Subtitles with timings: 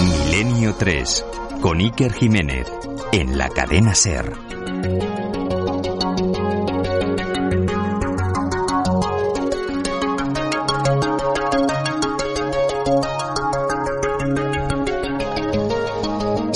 [0.00, 1.24] Milenio 3,
[1.60, 2.66] con Iker Jiménez,
[3.12, 4.53] en la cadena Ser.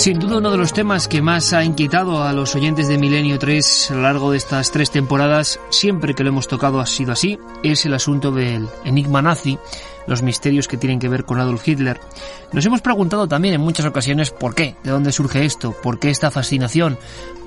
[0.08, 3.38] Sin duda uno de los temas que más ha inquietado a los oyentes de Milenio
[3.38, 7.12] 3 a lo largo de estas tres temporadas, siempre que lo hemos tocado ha sido
[7.12, 9.58] así, es el asunto del enigma nazi,
[10.06, 12.00] los misterios que tienen que ver con Adolf Hitler.
[12.54, 16.08] Nos hemos preguntado también en muchas ocasiones por qué, de dónde surge esto, por qué
[16.08, 16.96] esta fascinación,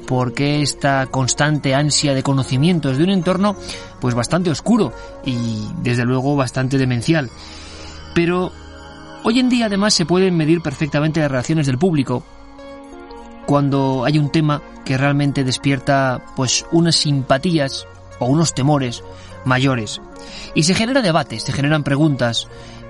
[0.05, 3.55] por qué esta constante ansia de conocimientos de un entorno
[3.99, 4.93] pues bastante oscuro
[5.25, 7.31] y desde luego bastante demencial.
[8.13, 8.51] Pero
[9.23, 12.23] hoy en día además se pueden medir perfectamente las reacciones del público,
[13.45, 17.87] cuando hay un tema que realmente despierta pues unas simpatías
[18.19, 19.03] o unos temores
[19.45, 20.01] mayores.
[20.55, 22.47] Y se genera debate, se generan preguntas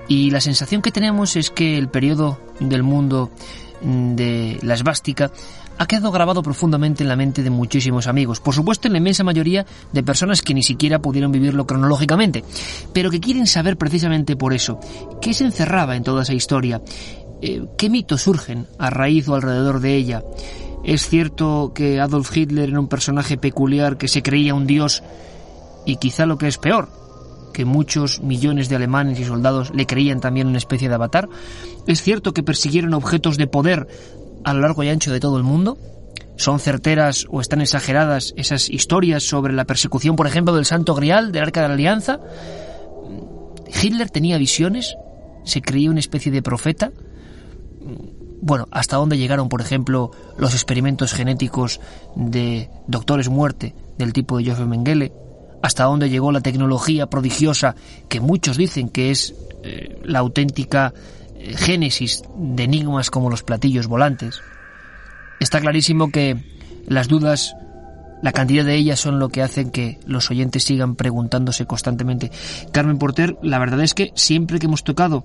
[0.08, 3.30] y la sensación que tenemos es que el periodo del mundo
[3.82, 5.30] de la esvástica
[5.78, 9.24] ha quedado grabado profundamente en la mente de muchísimos amigos, por supuesto en la inmensa
[9.24, 12.44] mayoría de personas que ni siquiera pudieron vivirlo cronológicamente,
[12.92, 14.78] pero que quieren saber precisamente por eso,
[15.20, 16.80] qué se encerraba en toda esa historia,
[17.42, 20.22] eh, ¿Qué mitos surgen a raíz o alrededor de ella?
[20.84, 25.02] ¿Es cierto que Adolf Hitler era un personaje peculiar que se creía un dios
[25.84, 26.88] y quizá lo que es peor,
[27.52, 31.28] que muchos millones de alemanes y soldados le creían también una especie de avatar?
[31.88, 33.88] ¿Es cierto que persiguieron objetos de poder
[34.44, 35.78] a lo largo y ancho de todo el mundo?
[36.36, 41.32] ¿Son certeras o están exageradas esas historias sobre la persecución, por ejemplo, del Santo Grial,
[41.32, 42.20] del Arca de la Alianza?
[43.82, 44.94] ¿Hitler tenía visiones?
[45.44, 46.92] ¿Se creía una especie de profeta?
[48.40, 51.80] Bueno, hasta dónde llegaron, por ejemplo, los experimentos genéticos
[52.16, 55.12] de doctores muerte del tipo de Joseph Mengele,
[55.62, 57.76] hasta dónde llegó la tecnología prodigiosa
[58.08, 60.92] que muchos dicen que es eh, la auténtica
[61.36, 64.40] eh, génesis de enigmas como los platillos volantes.
[65.38, 66.36] Está clarísimo que
[66.88, 67.54] las dudas,
[68.22, 72.32] la cantidad de ellas son lo que hacen que los oyentes sigan preguntándose constantemente.
[72.72, 75.24] Carmen Porter, la verdad es que siempre que hemos tocado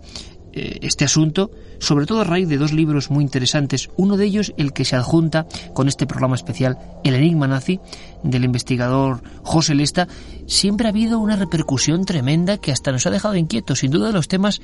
[0.57, 3.89] eh, este asunto, sobre todo a raíz de dos libros muy interesantes.
[3.95, 7.79] Uno de ellos, el que se adjunta con este programa especial, El Enigma Nazi,
[8.23, 10.07] del investigador José Lesta.
[10.47, 13.79] Siempre ha habido una repercusión tremenda que hasta nos ha dejado inquietos.
[13.79, 14.61] Sin duda de los temas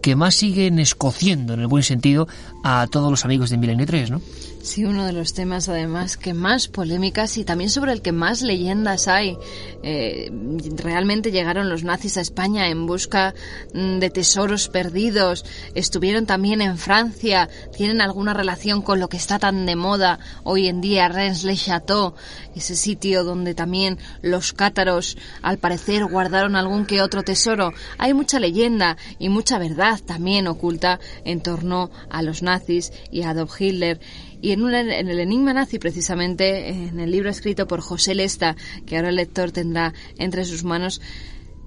[0.00, 2.28] que más siguen escociendo, en el buen sentido,
[2.62, 4.20] a todos los amigos de Milenio 3, ¿no?
[4.62, 8.42] Sí, uno de los temas además que más polémicas y también sobre el que más
[8.42, 9.38] leyendas hay.
[9.82, 10.30] Eh,
[10.76, 13.34] realmente llegaron los nazis a España en busca
[13.72, 19.38] mm, de tesoros perdidos, estuvieron también en Francia, tienen alguna relación con lo que está
[19.38, 22.14] tan de moda hoy en día, Rennes-le-Château,
[22.54, 27.72] ese sitio donde también los cátaros al parecer guardaron algún que otro tesoro.
[27.96, 33.30] Hay mucha leyenda y mucha verdad también oculta en torno a los nazis y a
[33.30, 34.00] Adolf Hitler.
[34.42, 38.56] Y en, en, el Enigma Nazi, precisamente, en el libro escrito por José Lesta,
[38.86, 41.00] que ahora el lector tendrá entre sus manos,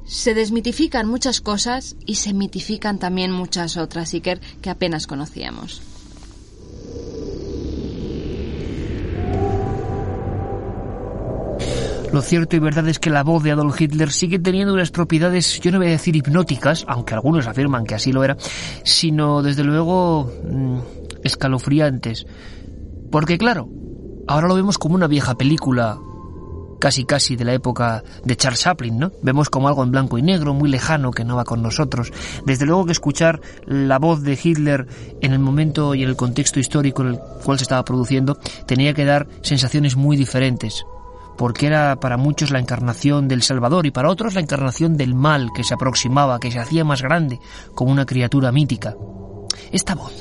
[0.06, 5.81] se desmitifican muchas cosas y se mitifican también muchas otras, Iker, que apenas conocíamos.
[12.13, 15.59] Lo cierto y verdad es que la voz de Adolf Hitler sigue teniendo unas propiedades,
[15.59, 18.38] yo no voy a decir hipnóticas, aunque algunos afirman que así lo era,
[18.83, 20.77] sino desde luego mmm,
[21.24, 22.27] escalofriantes.
[23.10, 23.68] Porque claro,
[24.27, 25.98] ahora lo vemos como una vieja película
[26.80, 29.12] casi casi de la época de Charles Chaplin, ¿no?
[29.24, 32.13] Vemos como algo en blanco y negro, muy lejano, que no va con nosotros.
[32.45, 34.86] Desde luego que escuchar la voz de Hitler
[35.19, 38.38] en el momento y en el contexto histórico en el cual se estaba produciendo
[38.68, 40.86] tenía que dar sensaciones muy diferentes
[41.38, 45.50] porque era para muchos la encarnación del Salvador y para otros la encarnación del mal
[45.56, 47.39] que se aproximaba, que se hacía más grande,
[47.75, 48.95] como una criatura mítica.
[49.71, 50.13] Esta voz.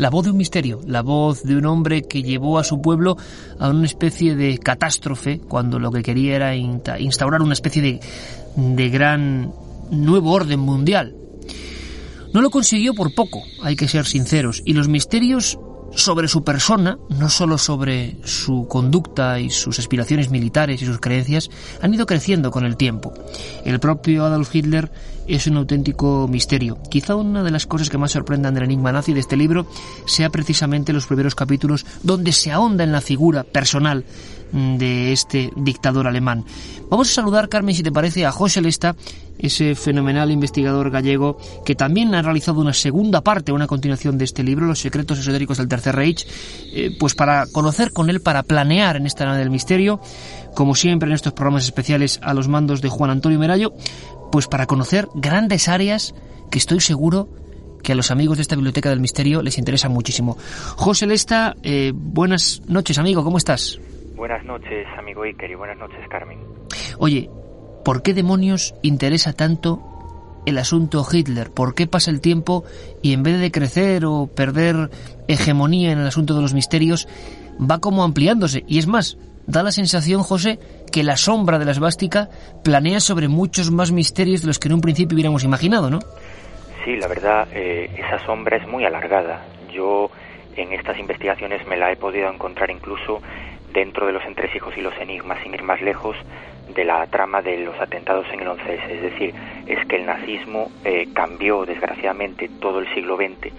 [0.00, 3.18] La voz de un misterio, la voz de un hombre que llevó a su pueblo
[3.58, 8.00] a una especie de catástrofe cuando lo que quería era instaurar una especie de,
[8.56, 9.52] de gran
[9.90, 11.14] nuevo orden mundial.
[12.32, 15.58] No lo consiguió por poco, hay que ser sinceros, y los misterios
[15.94, 21.50] sobre su persona, no solo sobre su conducta y sus aspiraciones militares y sus creencias,
[21.82, 23.12] han ido creciendo con el tiempo.
[23.64, 24.90] El propio Adolf Hitler
[25.26, 26.78] es un auténtico misterio.
[26.90, 29.66] Quizá una de las cosas que más sorprendan del enigma nazi de este libro
[30.06, 34.04] sea precisamente los primeros capítulos donde se ahonda en la figura personal
[34.52, 36.44] de este dictador alemán.
[36.88, 38.96] Vamos a saludar, Carmen, si te parece, a José Lesta,
[39.38, 44.42] ese fenomenal investigador gallego que también ha realizado una segunda parte, una continuación de este
[44.42, 46.26] libro, Los secretos esotéricos del Tercer Reich,
[46.72, 50.00] eh, pues para conocer con él, para planear en esta nave del misterio,
[50.54, 53.72] como siempre en estos programas especiales a los mandos de Juan Antonio Merayo,
[54.30, 56.14] pues para conocer grandes áreas
[56.50, 57.28] que estoy seguro
[57.82, 60.36] que a los amigos de esta biblioteca del misterio les interesa muchísimo.
[60.76, 63.80] José Lesta, eh, buenas noches, amigo, ¿cómo estás?
[64.20, 66.40] Buenas noches, amigo Iker, y buenas noches, Carmen.
[66.98, 67.30] Oye,
[67.82, 69.80] ¿por qué demonios interesa tanto
[70.44, 71.48] el asunto Hitler?
[71.50, 72.62] ¿Por qué pasa el tiempo
[73.00, 74.90] y en vez de crecer o perder
[75.26, 77.08] hegemonía en el asunto de los misterios,
[77.58, 78.62] va como ampliándose?
[78.68, 80.58] Y es más, da la sensación, José,
[80.92, 82.28] que la sombra de la esvástica
[82.62, 86.00] planea sobre muchos más misterios de los que en un principio hubiéramos imaginado, ¿no?
[86.84, 89.46] Sí, la verdad, eh, esa sombra es muy alargada.
[89.72, 90.10] Yo
[90.56, 93.22] en estas investigaciones me la he podido encontrar incluso
[93.72, 96.16] dentro de los entresijos y los enigmas, sin ir más lejos,
[96.74, 98.90] de la trama de los atentados en el 11S.
[98.90, 99.34] Es decir,
[99.66, 103.52] es que el nazismo eh, cambió desgraciadamente todo el siglo XX,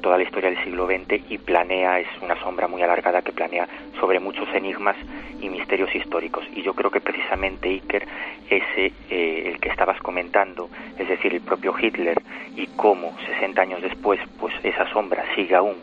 [0.00, 3.66] toda la historia del siglo XX y planea, es una sombra muy alargada que planea
[3.98, 4.96] sobre muchos enigmas
[5.40, 6.44] y misterios históricos.
[6.54, 8.06] Y yo creo que precisamente Iker,
[8.50, 10.68] ese, eh, el que estabas comentando,
[10.98, 12.20] es decir, el propio Hitler
[12.54, 15.76] y cómo 60 años después, pues esa sombra sigue aún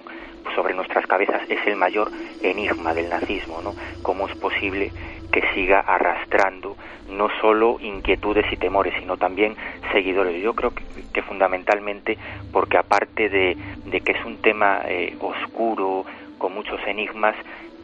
[0.56, 2.12] sobre nuestras cabezas es el mayor
[2.42, 3.74] enigma del nazismo, ¿no?
[4.02, 4.92] ¿Cómo es posible
[5.32, 6.76] que siga arrastrando
[7.10, 9.56] no solo inquietudes y temores, sino también
[9.92, 10.42] seguidores?
[10.42, 10.74] Yo creo
[11.14, 12.18] que, fundamentalmente
[12.52, 13.58] porque aparte de,
[14.02, 16.06] que es un tema eh, oscuro,
[16.38, 17.36] con muchos enigmas,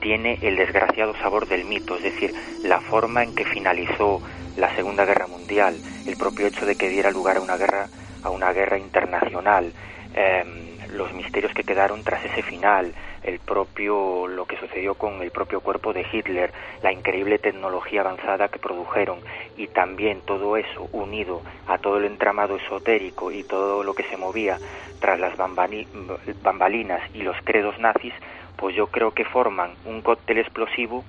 [0.02, 2.34] tiene el desgraciado sabor del mito, es decir,
[2.64, 4.22] la forma en que finalizó
[4.58, 5.76] la Segunda Guerra Mundial,
[6.06, 7.88] el propio hecho de que diera lugar a una guerra,
[8.24, 9.72] a una guerra internacional.
[10.16, 12.94] Eh, los misterios que quedaron tras ese final,
[13.24, 16.52] el propio lo que sucedió con el propio cuerpo de Hitler,
[16.82, 19.20] la increíble tecnología avanzada que produjeron
[19.58, 24.18] y también todo eso unido a todo el entramado esotérico y todo lo que se
[24.18, 24.58] movía
[25.00, 28.14] tras las bambalinas y los credos nazis,
[28.56, 31.04] pues yo creo que forman un cóctel explosivo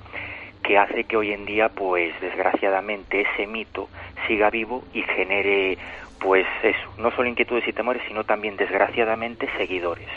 [0.63, 3.89] que hace que hoy en día, pues desgraciadamente, ese mito
[4.27, 5.79] siga vivo y genere
[6.21, 10.09] pues eso, no solo inquietudes y temores, sino también, desgraciadamente, seguidores.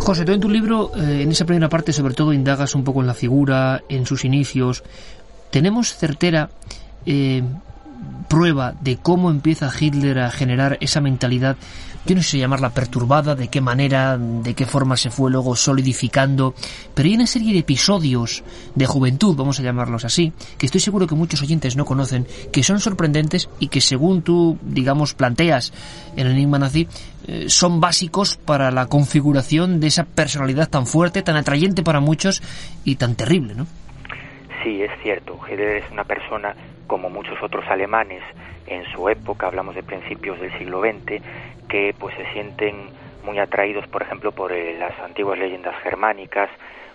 [0.00, 3.02] José, tú en tu libro, eh, en esa primera parte, sobre todo indagas un poco
[3.02, 4.82] en la figura, en sus inicios.
[5.50, 6.48] ¿Tenemos certera
[7.04, 7.42] eh,
[8.28, 11.56] prueba de cómo empieza Hitler a generar esa mentalidad
[12.08, 16.54] yo no sé llamarla perturbada, de qué manera, de qué forma se fue luego solidificando,
[16.94, 18.42] pero hay una serie de episodios
[18.74, 22.62] de juventud, vamos a llamarlos así, que estoy seguro que muchos oyentes no conocen, que
[22.62, 25.74] son sorprendentes y que según tú, digamos, planteas
[26.16, 26.88] en el enigma nazi,
[27.26, 32.42] eh, son básicos para la configuración de esa personalidad tan fuerte, tan atrayente para muchos
[32.86, 33.66] y tan terrible, ¿no?
[34.62, 35.38] Sí, es cierto.
[35.46, 36.54] Hitler es una persona,
[36.86, 38.22] como muchos otros alemanes
[38.66, 41.22] en su época, hablamos de principios del siglo XX,
[41.68, 42.90] que pues se sienten
[43.24, 46.48] muy atraídos, por ejemplo, por eh, las antiguas leyendas germánicas,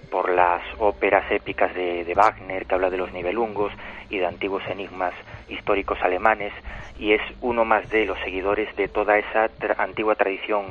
[0.10, 3.72] por las óperas épicas de, Wagner, que habla de los nivelungos
[4.10, 5.14] y de antiguos enigmas
[5.50, 6.54] históricos alemanes,
[7.00, 10.66] y es uno más de los seguidores de toda esa antigua tradición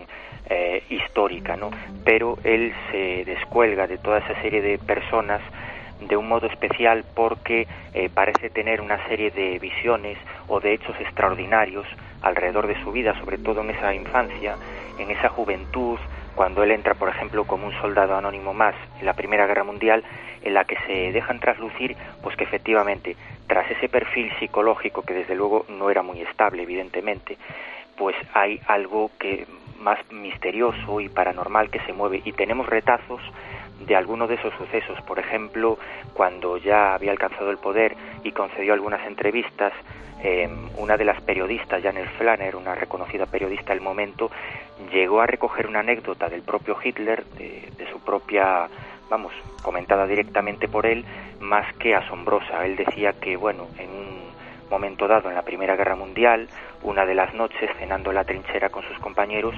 [0.49, 1.71] eh, histórica, ¿no?
[2.04, 5.40] Pero él se descuelga de toda esa serie de personas
[6.09, 10.18] de un modo especial porque eh, parece tener una serie de visiones
[10.49, 11.87] o de hechos extraordinarios
[12.23, 14.56] alrededor de su vida, sobre todo en esa infancia,
[14.99, 15.99] en esa juventud,
[16.35, 20.02] cuando él entra, por ejemplo, como un soldado anónimo más en la Primera Guerra Mundial,
[20.42, 23.16] en la que se dejan traslucir, pues que efectivamente,
[23.47, 27.37] tras ese perfil psicológico que desde luego no era muy estable, evidentemente,
[27.97, 29.47] pues hay algo que
[29.78, 32.23] más misterioso y paranormal que se mueve.
[32.25, 33.21] Y tenemos retazos
[33.86, 35.78] de alguno de esos sucesos, por ejemplo,
[36.14, 39.72] cuando ya había alcanzado el poder y concedió algunas entrevistas
[40.24, 44.30] eh, una de las periodistas, Janet Flanner, una reconocida periodista del momento,
[44.92, 48.68] llegó a recoger una anécdota del propio Hitler, de, su propia,
[49.10, 51.04] vamos, comentada directamente por él,
[51.40, 52.64] más que asombrosa.
[52.64, 54.22] Él decía que, bueno, en un
[54.70, 56.48] momento dado en la Primera Guerra Mundial,
[56.84, 59.56] una de las noches, cenando en la trinchera con sus compañeros,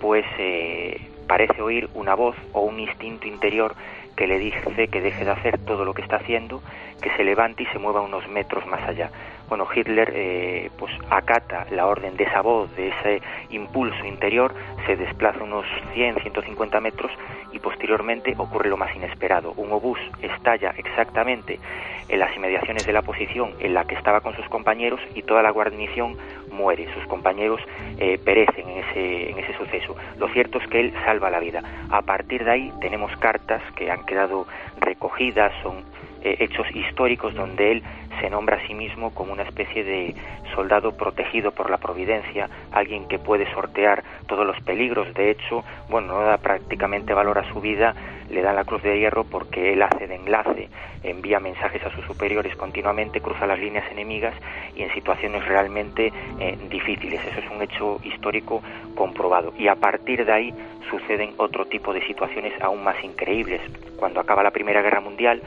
[0.00, 3.74] pues eh, parece oír una voz o un instinto interior
[4.16, 6.62] que le dice que deje de hacer todo lo que está haciendo,
[7.02, 9.10] que se levante y se mueva unos metros más allá.
[9.48, 14.52] Bueno, Hitler eh, pues acata la orden de esa voz, de ese impulso interior,
[14.86, 17.12] se desplaza unos 100, 150 metros
[17.52, 19.52] y posteriormente ocurre lo más inesperado.
[19.56, 21.60] Un obús estalla exactamente
[22.08, 25.42] en las inmediaciones de la posición en la que estaba con sus compañeros y toda
[25.42, 26.16] la guarnición
[26.50, 26.92] muere.
[26.94, 27.60] Sus compañeros
[27.98, 29.96] eh, perecen en ese, suceso.
[30.18, 31.62] Lo cierto es que él salva la vida.
[31.90, 34.46] A partir de ahí tenemos cartas que han quedado
[34.80, 35.84] recogidas, son
[36.22, 37.82] eh, hechos históricos donde él
[38.20, 40.14] se nombra a sí mismo como una especie de
[40.54, 45.12] soldado protegido por la providencia, alguien que puede sortear todos los peligros.
[45.14, 47.94] De hecho, bueno, no da prácticamente valor a su vida,
[48.30, 50.68] le da la cruz de hierro porque él hace de enlace,
[51.02, 54.34] envía mensajes a sus superiores continuamente, cruza las líneas enemigas
[54.74, 57.20] y en situaciones realmente eh, difíciles.
[57.24, 58.62] Eso es un hecho histórico
[58.96, 59.45] comprobado.
[59.58, 60.54] Y a partir de ahí
[60.90, 63.60] suceden otro tipo de situaciones aún más increíbles.
[63.96, 65.42] Cuando acaba la Primera Guerra Mundial,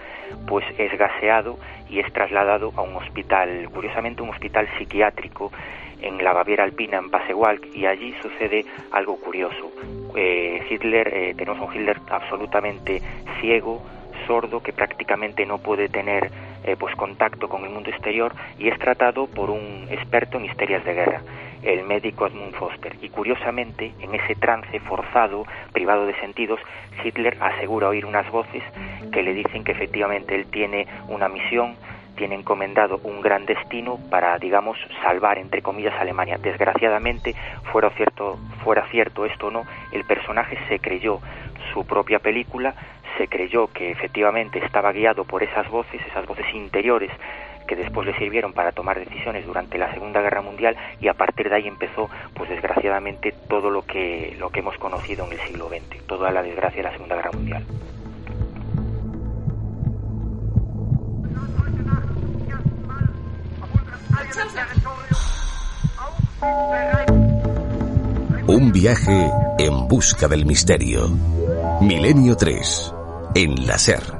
[0.47, 1.57] pues es gaseado
[1.89, 5.51] y es trasladado a un hospital, curiosamente un hospital psiquiátrico
[6.01, 9.71] en la Baviera Alpina, en Pasewalk, y allí sucede algo curioso.
[10.15, 13.01] Eh, Hitler, eh, tenemos un Hitler absolutamente
[13.41, 13.81] ciego,
[14.25, 16.31] sordo, que prácticamente no puede tener
[16.63, 20.83] eh, pues contacto con el mundo exterior y es tratado por un experto en histerias
[20.85, 21.21] de guerra
[21.63, 22.95] el médico Edmund Foster.
[23.01, 26.59] Y curiosamente, en ese trance forzado, privado de sentidos,
[27.03, 28.63] Hitler asegura oír unas voces
[29.11, 31.75] que le dicen que efectivamente él tiene una misión,
[32.15, 36.37] tiene encomendado un gran destino para, digamos, salvar, entre comillas, a Alemania.
[36.37, 37.33] Desgraciadamente,
[37.71, 41.19] fuera cierto, fuera cierto esto o no, el personaje se creyó
[41.73, 42.75] su propia película,
[43.17, 47.11] se creyó que efectivamente estaba guiado por esas voces, esas voces interiores
[47.69, 51.49] que después le sirvieron para tomar decisiones durante la Segunda Guerra Mundial y a partir
[51.49, 55.69] de ahí empezó, pues desgraciadamente, todo lo que, lo que hemos conocido en el siglo
[55.69, 57.63] XX, toda la desgracia de la Segunda Guerra Mundial.
[68.47, 71.07] Un viaje en busca del misterio.
[71.81, 72.95] Milenio 3,
[73.35, 74.18] en la SER.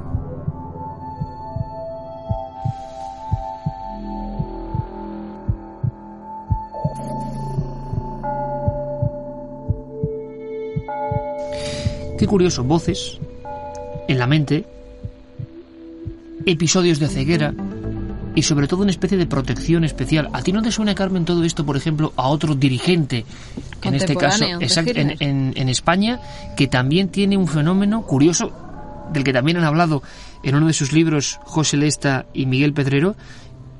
[12.20, 13.18] Qué curioso, voces
[14.06, 14.66] en la mente,
[16.44, 17.54] episodios de ceguera
[18.34, 20.28] y sobre todo una especie de protección especial.
[20.34, 23.24] ¿A ti no te suena, Carmen, todo esto, por ejemplo, a otro dirigente,
[23.82, 26.20] en este caso en, en España,
[26.58, 28.52] que también tiene un fenómeno curioso,
[29.14, 30.02] del que también han hablado
[30.42, 33.16] en uno de sus libros José Lesta y Miguel Pedrero,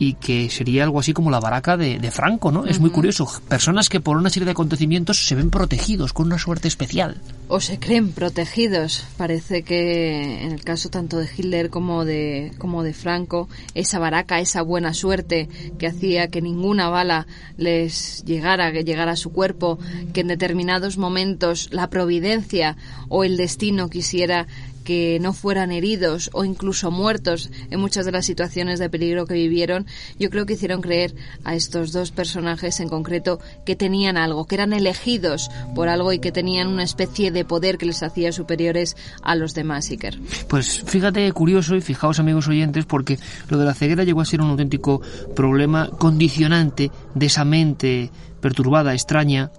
[0.01, 2.65] y que sería algo así como la baraca de, Franco, ¿no?
[2.65, 3.29] Es muy curioso.
[3.49, 7.21] Personas que por una serie de acontecimientos se ven protegidos, con una suerte especial.
[7.49, 9.05] O se creen protegidos.
[9.19, 14.41] Parece que en el caso tanto de Hitler como de, como de Franco, esa baraca,
[14.41, 17.27] esa buena suerte que hacía que ninguna bala
[17.59, 19.79] les llegara, que llegara a su cuerpo,
[20.15, 22.79] que en determinados momentos la providencia
[23.11, 24.47] o el destino quisiera
[24.91, 29.35] que no fueran heridos o incluso muertos en muchas de las situaciones de peligro que
[29.35, 29.87] vivieron,
[30.19, 34.57] yo creo que hicieron creer a estos dos personajes en concreto que tenían algo, que
[34.57, 38.97] eran elegidos por algo y que tenían una especie de poder que les hacía superiores
[39.23, 40.19] a los demás, Iker.
[40.49, 43.17] Pues fíjate, curioso y fijaos amigos oyentes, porque
[43.49, 45.03] lo de la ceguera llegó a ser un auténtico
[45.37, 49.53] problema condicionante de esa mente perturbada, extraña,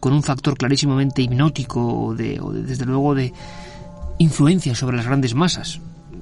[0.00, 3.32] con un factor clarísimamente hipnótico de, o desde luego de
[4.18, 5.80] influencia sobre las grandes masas.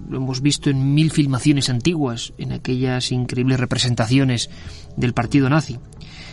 [0.09, 4.51] Lo hemos visto en mil filmaciones antiguas, en aquellas increíbles representaciones
[4.97, 5.79] del partido nazi.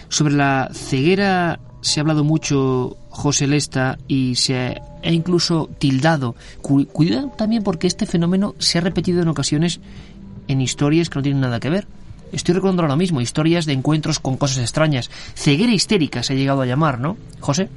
[0.09, 6.35] Sobre la ceguera se ha hablado mucho José Lesta y se ha incluso tildado.
[6.61, 9.79] Cuidado también porque este fenómeno se ha repetido en ocasiones
[10.47, 11.87] en historias que no tienen nada que ver.
[12.31, 15.09] Estoy recordando ahora mismo historias de encuentros con cosas extrañas.
[15.33, 17.69] Ceguera histérica se ha llegado a llamar, ¿no, José?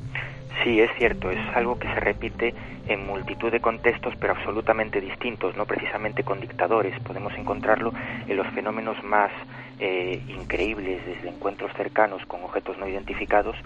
[0.62, 2.54] Sí, es cierto, es algo que se repite
[2.86, 6.98] en multitud de contextos, pero absolutamente distintos, no precisamente con dictadores.
[7.00, 7.92] Podemos encontrarlo
[8.28, 9.30] en los fenómenos más
[9.80, 13.56] eh, increíbles, desde encuentros cercanos con objetos no identificados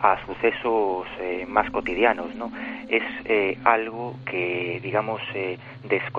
[0.00, 2.52] a sucesos eh, más cotidianos, ¿no?
[2.88, 5.20] Es eh, algo que, digamos,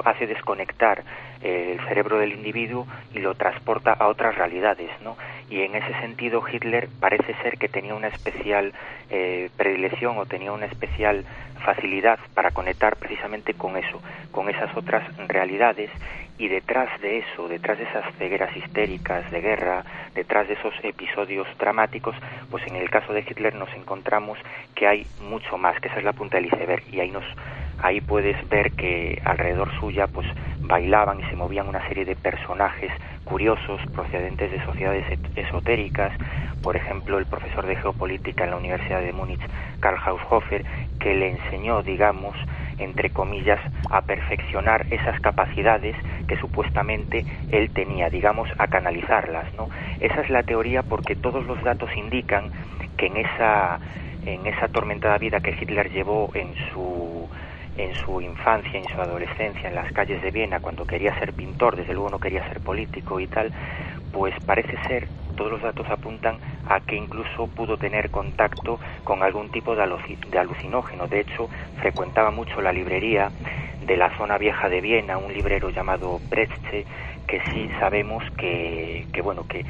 [0.05, 1.03] hace desconectar
[1.41, 5.17] el cerebro del individuo y lo transporta a otras realidades, ¿no?
[5.53, 8.73] y en ese sentido Hitler parece ser que tenía una especial
[9.11, 11.25] eh, predilección o tenía una especial
[11.63, 15.91] facilidad para conectar precisamente con eso, con esas otras realidades
[16.37, 19.83] y detrás de eso, detrás de esas cegueras histéricas de guerra,
[20.15, 22.15] detrás de esos episodios dramáticos,
[22.49, 24.39] pues en el caso de Hitler nos encontramos
[24.75, 26.83] que hay mucho más, que esa es la punta del iceberg.
[26.91, 27.25] Y ahí nos
[27.81, 30.27] ahí puedes ver que alrededor suya pues
[30.61, 32.91] bailaban y se movían una serie de personajes
[33.25, 36.11] curiosos procedentes de sociedades esotéricas,
[36.61, 39.41] por ejemplo el profesor de geopolítica en la Universidad de Múnich,
[39.79, 40.63] Karl Haushofer,
[40.99, 42.35] que le enseñó, digamos,
[42.77, 45.95] entre comillas, a perfeccionar esas capacidades
[46.27, 49.69] que supuestamente él tenía, digamos, a canalizarlas, ¿no?
[49.99, 52.51] Esa es la teoría porque todos los datos indican
[52.97, 53.79] que en esa
[54.25, 57.29] en esa atormentada vida que Hitler llevó en su
[57.77, 61.75] en su infancia, en su adolescencia, en las calles de Viena, cuando quería ser pintor,
[61.75, 63.51] desde luego no quería ser político y tal,
[64.11, 66.37] pues parece ser, todos los datos apuntan
[66.67, 69.83] a que incluso pudo tener contacto con algún tipo de,
[70.39, 71.07] alucinógeno.
[71.07, 71.49] De hecho,
[71.81, 73.31] frecuentaba mucho la librería
[73.85, 76.85] de la zona vieja de Viena, un librero llamado Brechtse,
[77.27, 79.65] que sí sabemos que, que bueno, que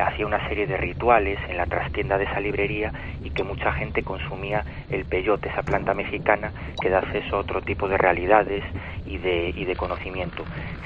[0.00, 2.92] hacía una serie de rituales en la trastienda de esa librería
[3.22, 7.62] y que mucha gente consumía el peyote, esa planta mexicana que da acceso a otro
[7.62, 8.64] tipo de realidades
[9.06, 10.44] y de, y de conocimiento.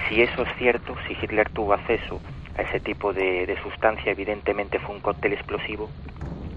[0.08, 2.20] Si eso es cierto, si Hitler tuvo acceso
[2.56, 5.88] a ese tipo de, de sustancia, evidentemente fue un cóctel explosivo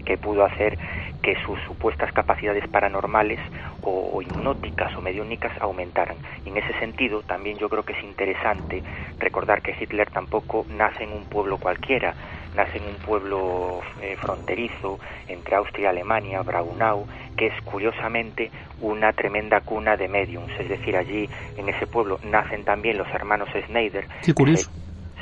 [0.04, 0.78] que pudo hacer
[1.22, 3.40] que sus supuestas capacidades paranormales
[3.84, 6.18] o, hipnóticas o mediúnicas aumentaran.
[6.46, 8.84] Y en ese sentido también yo creo que es interesante
[9.20, 12.16] recordar que Hitler tampoco nace en un pueblo cualquiera,
[12.56, 17.06] nace en un pueblo eh, fronterizo entre Austria y Alemania, Braunau,
[17.38, 22.64] que es curiosamente una tremenda cuna de mediums, es decir, allí en ese pueblo nacen
[22.64, 24.08] también los hermanos Schneider.
[24.24, 24.72] Qué curioso.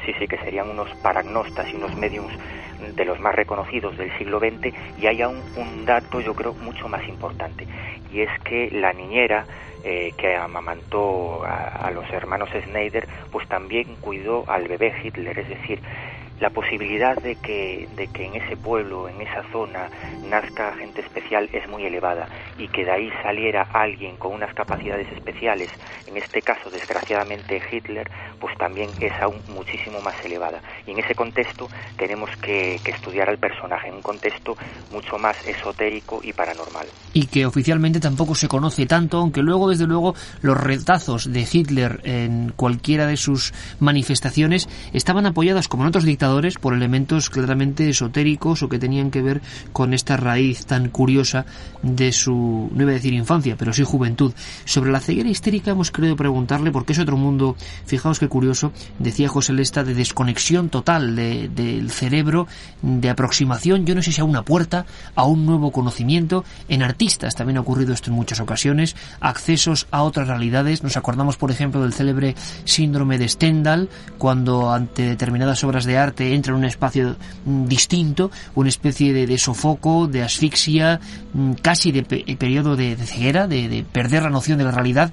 [0.06, 2.34] sí, sí, que serían unos paragnostas y unos mediums
[2.96, 6.88] de los más reconocidos del siglo XX y hay aún un dato yo creo mucho
[6.88, 7.68] más importante
[8.12, 9.46] y es que la niñera
[9.84, 15.50] eh, que amamantó a, a, los hermanos Schneider pues también cuidó al bebé Hitler es
[15.50, 15.80] decir
[16.40, 19.90] la posibilidad de que, de que en ese pueblo, en esa zona,
[20.30, 25.08] nazca gente especial es muy elevada y que de ahí saliera alguien con unas capacidades
[25.12, 25.70] especiales,
[26.08, 30.62] en este caso desgraciadamente Hitler, pues también es aún muchísimo más elevada.
[30.86, 34.56] Y en ese contexto tenemos que, que estudiar al personaje, en un contexto
[34.92, 36.88] mucho más esotérico y paranormal.
[37.14, 42.02] Y que oficialmente tampoco se conoce tanto, aunque luego, desde luego, los retazos de Hitler
[42.04, 46.29] en cualquiera de sus manifestaciones estaban apoyados, como en otros dictadores,
[46.62, 49.42] por elementos claramente esotéricos o que tenían que ver
[49.74, 51.46] con esta raíz tan curiosa
[51.82, 54.34] de su, no iba a decir infancia, pero sí juventud.
[54.66, 59.28] Sobre la ceguera histérica hemos querido preguntarle, porque es otro mundo, fijaos qué curioso, decía
[59.28, 62.48] José Lesta, de desconexión total del cerebro,
[62.82, 66.46] de aproximación, yo no sé si a una puerta, a un nuevo conocimiento.
[66.68, 70.84] En artistas también ha ocurrido esto en muchas ocasiones, accesos a otras realidades.
[70.84, 76.19] Nos acordamos, por ejemplo, del célebre síndrome de Stendhal, cuando ante determinadas obras de arte
[76.20, 81.00] entra en un espacio mm, distinto, una especie de, sofoco, de asfixia,
[81.34, 85.12] mm, casi de periodo de, ceguera, de perder la noción de la realidad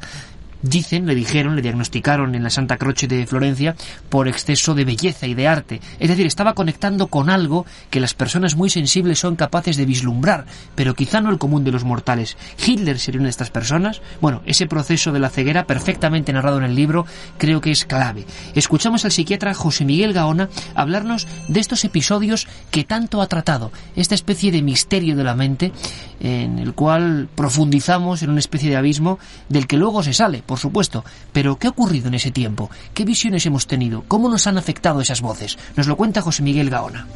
[0.69, 3.77] dicen, le dijeron, le diagnosticaron en la Santa Croce de Florencia
[4.09, 5.81] por exceso de belleza y de arte.
[5.99, 10.47] Es decir, estaba conectando con algo que las personas muy sensibles son capaces de vislumbrar,
[10.75, 12.37] pero quizá no el común de los mortales.
[12.65, 14.01] Hitler sería una de estas personas.
[14.21, 17.07] Bueno, ese proceso de la ceguera, perfectamente narrado en el libro,
[17.39, 18.27] creo que es clave.
[18.55, 24.15] Escuchamos al psiquiatra José Miguel Gaona hablarnos de estos episodios que tanto ha tratado, esta
[24.15, 25.73] especie de misterio de la mente,
[26.21, 31.05] en el cual profundizamos en una especie de abismo del que luego se sale supuesto,
[31.33, 32.71] pero ¿qué ha ocurrido en ese tiempo?
[32.95, 34.05] ¿Qué visiones hemos tenido?
[34.09, 35.59] ¿Cómo nos han afectado esas voces?
[35.77, 37.07] Nos lo cuenta José Miguel Gaona.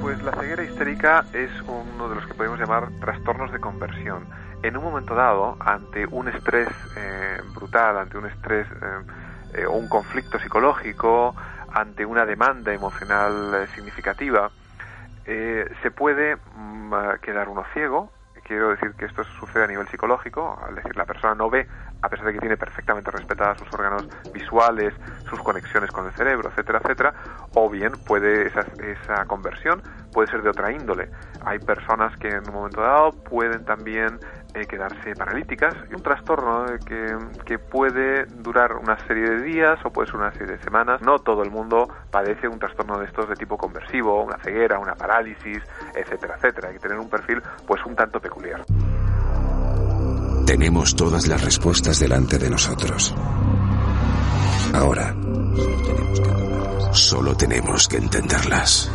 [0.00, 4.26] Pues la ceguera histérica es uno de los que podemos llamar trastornos de conversión.
[4.62, 9.72] En un momento dado, ante un estrés eh, brutal, ante un estrés eh, eh, o
[9.72, 11.34] un conflicto psicológico,
[11.72, 14.50] ante una demanda emocional significativa,
[15.26, 18.10] se puede mm, quedar uno ciego
[18.48, 21.68] quiero decir que esto sucede a nivel psicológico, es decir, la persona no ve,
[22.00, 24.94] a pesar de que tiene perfectamente respetadas sus órganos visuales,
[25.28, 27.14] sus conexiones con el cerebro, etcétera, etcétera,
[27.54, 29.82] o bien puede esa, esa conversión
[30.12, 31.10] puede ser de otra índole.
[31.44, 34.18] Hay personas que en un momento dado pueden también
[34.54, 39.78] eh, quedarse paralíticas y un trastorno eh, que, que, puede durar una serie de días
[39.84, 41.00] o puede ser una serie de semanas.
[41.02, 44.94] No todo el mundo padece un trastorno de estos de tipo conversivo, una ceguera, una
[44.94, 45.58] parálisis,
[45.94, 46.68] etcétera, etcétera.
[46.68, 48.64] Hay que tener un perfil pues un tanto peculiar.
[50.46, 53.14] Tenemos todas las respuestas delante de nosotros.
[54.72, 55.14] Ahora,
[56.92, 58.90] solo tenemos que entenderlas.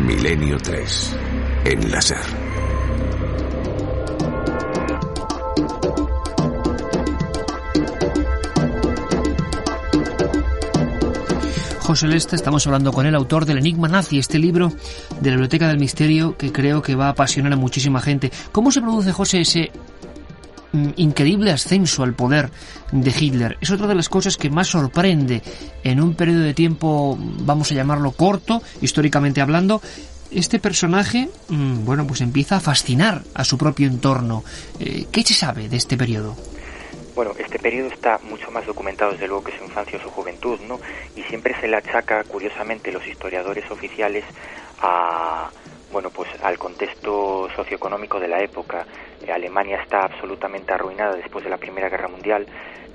[0.00, 1.18] Milenio 3,
[1.64, 2.00] en la
[11.90, 12.00] SER.
[12.00, 14.72] José Leste, estamos hablando con el autor del Enigma Nazi, este libro
[15.20, 18.30] de la Biblioteca del Misterio que creo que va a apasionar a muchísima gente.
[18.52, 19.72] ¿Cómo se produce, José, ese
[20.72, 22.52] mm, increíble ascenso al poder
[22.92, 23.58] de Hitler?
[23.60, 25.42] Es otra de las cosas que más sorprende
[25.82, 29.82] en un periodo de tiempo, vamos a llamarlo corto, históricamente hablando,
[30.30, 34.44] este personaje, mm, bueno, pues empieza a fascinar a su propio entorno.
[34.78, 36.36] Eh, ¿Qué se sabe de este periodo?
[37.14, 40.60] Bueno, este periodo está mucho más documentado desde luego que su infancia o su juventud,
[40.60, 40.80] ¿no?
[41.16, 44.24] Y siempre se le achaca, curiosamente, los historiadores oficiales
[44.80, 45.50] a,
[45.90, 48.86] bueno, pues al contexto socioeconómico de la época.
[49.28, 52.46] Alemania está absolutamente arruinada después de la Primera Guerra Mundial.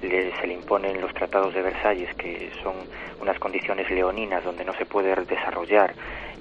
[0.01, 2.75] se le imponen los tratados de Versalles, que son
[3.19, 5.93] unas condiciones leoninas donde no se puede desarrollar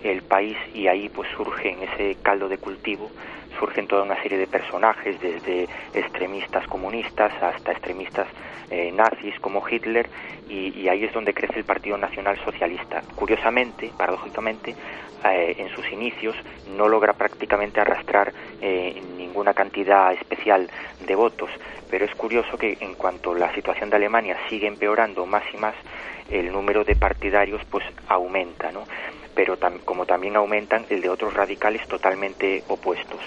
[0.02, 3.10] el país y ahí pues surge en ese caldo de cultivo
[3.58, 8.26] surgen toda una serie de personajes, desde extremistas comunistas hasta extremistas
[8.70, 10.08] eh, nazis como Hitler,
[10.48, 13.02] y, ahí es donde crece el Partido Nacional Socialista.
[13.14, 14.74] Curiosamente, paradójicamente,
[15.24, 16.36] eh, en sus inicios
[16.76, 20.68] no logra prácticamente arrastrar eh, ninguna cantidad especial
[21.06, 21.50] de votos,
[21.90, 25.74] pero es curioso que en cuanto la situación de Alemania sigue empeorando más y más,
[26.30, 28.84] el número de partidarios pues aumenta, ¿no?
[29.34, 33.20] Pero como también aumentan el de otros radicales totalmente opuestos.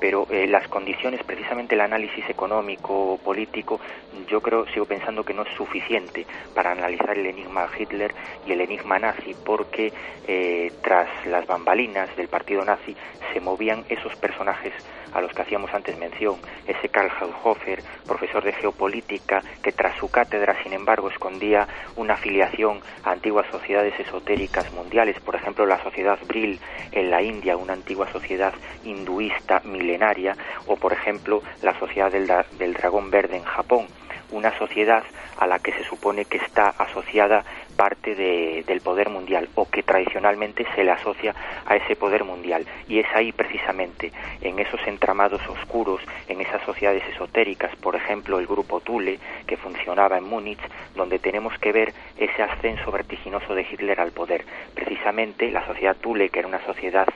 [0.00, 3.80] Pero eh, las condiciones, precisamente el análisis económico, político,
[4.28, 8.14] yo creo, sigo pensando que no es suficiente para analizar el enigma Hitler
[8.46, 9.92] y el enigma nazi, porque
[10.26, 12.96] eh, tras las bambalinas del partido nazi
[13.32, 14.72] se movían esos personajes
[15.14, 20.10] a los que hacíamos antes mención, ese Karl Haushofer, profesor de geopolítica, que tras su
[20.10, 26.18] cátedra, sin embargo, escondía una afiliación a antiguas sociedades esotéricas mundiales, por ejemplo, la sociedad
[26.26, 26.60] Brill
[26.92, 28.52] en la India, una antigua sociedad
[28.84, 33.86] hinduista milenaria, o por ejemplo, la sociedad del, del dragón verde en Japón,
[34.30, 35.04] una sociedad
[35.38, 40.66] a la que se supone que está asociada parte del poder mundial o que tradicionalmente
[40.74, 41.34] se le asocia
[41.66, 42.66] a ese poder mundial.
[42.88, 48.46] Y es ahí precisamente, en esos entramados oscuros, en esas sociedades esotéricas, por ejemplo el
[48.46, 50.60] grupo Thule, que funcionaba en Múnich,
[50.94, 54.44] donde tenemos que ver ese ascenso vertiginoso de Hitler al poder.
[54.74, 57.06] Precisamente la sociedad Thule, que era una sociedad,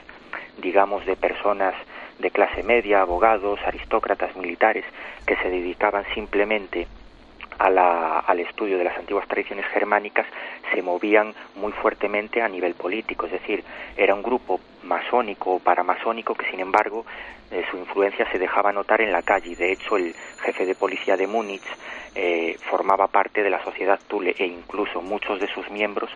[0.57, 1.73] digamos, de personas
[2.19, 4.85] de clase media, abogados, aristócratas, militares,
[5.25, 6.87] que se dedicaban simplemente
[7.59, 10.25] al estudio de las antiguas tradiciones germánicas
[10.73, 13.63] se movían muy fuertemente a nivel político, es decir,
[13.97, 17.05] era un grupo masónico o paramasónico que sin embargo
[17.51, 19.55] eh, su influencia se dejaba notar en la calle.
[19.55, 21.63] De hecho, el jefe de policía de Múnich
[22.15, 26.09] eh, formaba parte de la sociedad Thule e incluso muchos de sus miembros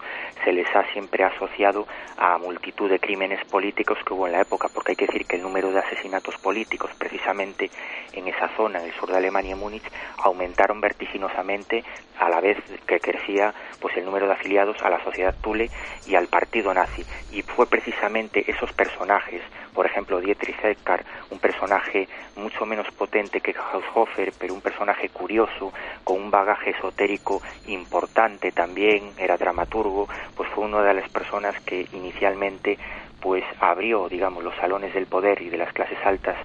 [0.44, 4.70] se les ha siempre asociado a multitud de crímenes políticos que hubo en la época,
[4.74, 7.70] porque hay que decir que el número de asesinatos políticos precisamente
[8.14, 9.84] en esa zona, en el sur de Alemania, Múnich,
[10.18, 11.84] aumentaron vertiginosamente
[12.20, 15.70] a la vez que crecía pues el número de afiliados a la sociedad Thule
[16.08, 17.06] y al partido nazi.
[17.32, 19.42] Y fue precisamente esos personajes,
[19.74, 25.74] por ejemplo Dietrich Eckart, un personaje mucho menos potente que Haushofer, pero un personaje curioso,
[26.04, 31.88] con un bagaje esotérico importante también, era dramaturgo, pues fue una de las personas que
[31.94, 32.78] inicialmente
[33.20, 36.36] pues abrió, digamos, los salones del poder y de las clases altas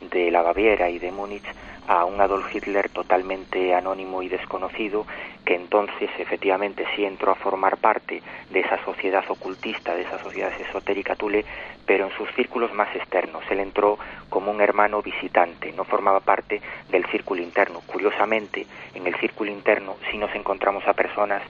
[0.00, 1.46] de la Baviera y de Múnich
[1.88, 5.06] a un Adolf Hitler totalmente anónimo y desconocido,
[5.44, 10.52] que entonces efectivamente sí entró a formar parte de esa sociedad ocultista, de esa sociedad
[10.60, 11.44] esotérica Tule,
[11.86, 13.44] pero en sus círculos más externos.
[13.50, 17.80] Él entró como un hermano visitante, no formaba parte del círculo interno.
[17.86, 21.42] Curiosamente, en el círculo interno sí nos encontramos a personas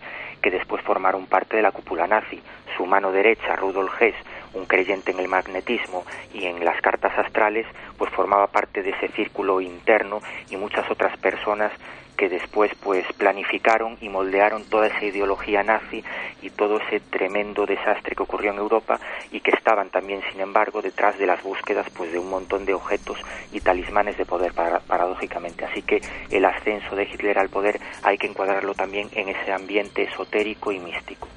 [0.43, 2.43] que después formaron parte de la cúpula nazi.
[2.77, 4.15] Su mano derecha, Rudolf Hess,
[4.57, 7.67] un creyente en el magnetismo y en las cartas astrales,
[7.97, 11.73] pues formaba parte de ese círculo interno y muchas otras personas
[12.17, 16.03] que después pues planificaron y moldearon toda esa ideología nazi
[16.43, 18.99] y todo ese tremendo desastre que ocurrió en Europa
[19.31, 22.75] y que estaban también sin embargo detrás de las búsquedas pues de un montón de
[22.75, 23.19] objetos
[23.53, 25.65] y talismanes de poder paradójicamente.
[25.65, 30.03] Así que el ascenso de Hitler al poder hay que encuadrarlo también en ese ambiente
[30.05, 31.29] esotérico y místico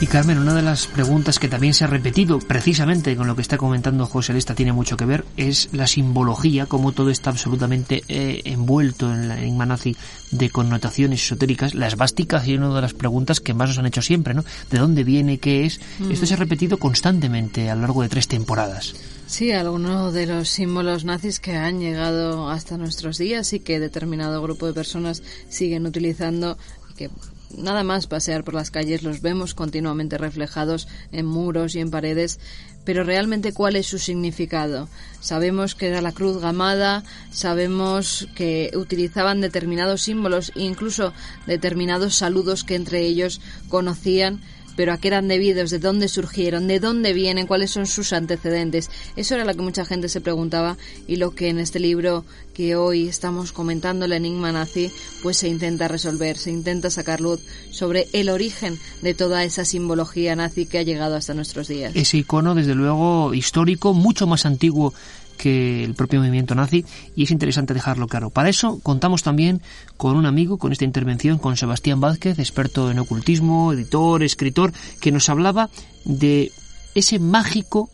[0.00, 3.42] Y Carmen, una de las preguntas que también se ha repetido precisamente con lo que
[3.42, 8.04] está comentando José Lesta tiene mucho que ver es la simbología, cómo todo está absolutamente
[8.06, 9.96] eh, envuelto en la enigma nazi
[10.30, 11.74] de connotaciones esotéricas.
[11.74, 14.44] La esvástica es una de las preguntas que más nos han hecho siempre, ¿no?
[14.70, 15.38] ¿De dónde viene?
[15.38, 15.80] ¿Qué es?
[15.98, 16.12] Mm.
[16.12, 18.94] Esto se ha repetido constantemente a lo largo de tres temporadas.
[19.26, 24.40] Sí, algunos de los símbolos nazis que han llegado hasta nuestros días y que determinado
[24.42, 26.56] grupo de personas siguen utilizando,
[26.96, 27.10] que
[27.56, 32.38] nada más pasear por las calles los vemos continuamente reflejados en muros y en paredes,
[32.84, 34.88] pero realmente cuál es su significado.
[35.20, 41.12] Sabemos que era la cruz gamada, sabemos que utilizaban determinados símbolos e incluso
[41.46, 44.40] determinados saludos que entre ellos conocían
[44.78, 48.92] pero a qué eran debidos, de dónde surgieron, de dónde vienen, cuáles son sus antecedentes.
[49.16, 50.76] Eso era lo que mucha gente se preguntaba
[51.08, 55.48] y lo que en este libro que hoy estamos comentando, el enigma nazi, pues se
[55.48, 57.40] intenta resolver, se intenta sacar luz
[57.72, 61.96] sobre el origen de toda esa simbología nazi que ha llegado hasta nuestros días.
[61.96, 64.94] Ese icono, desde luego, histórico, mucho más antiguo
[65.38, 66.84] que el propio movimiento nazi
[67.16, 68.28] y es interesante dejarlo claro.
[68.28, 69.62] Para eso contamos también
[69.96, 75.12] con un amigo, con esta intervención, con Sebastián Vázquez, experto en ocultismo, editor, escritor, que
[75.12, 75.70] nos hablaba
[76.04, 76.52] de
[76.94, 77.88] ese mágico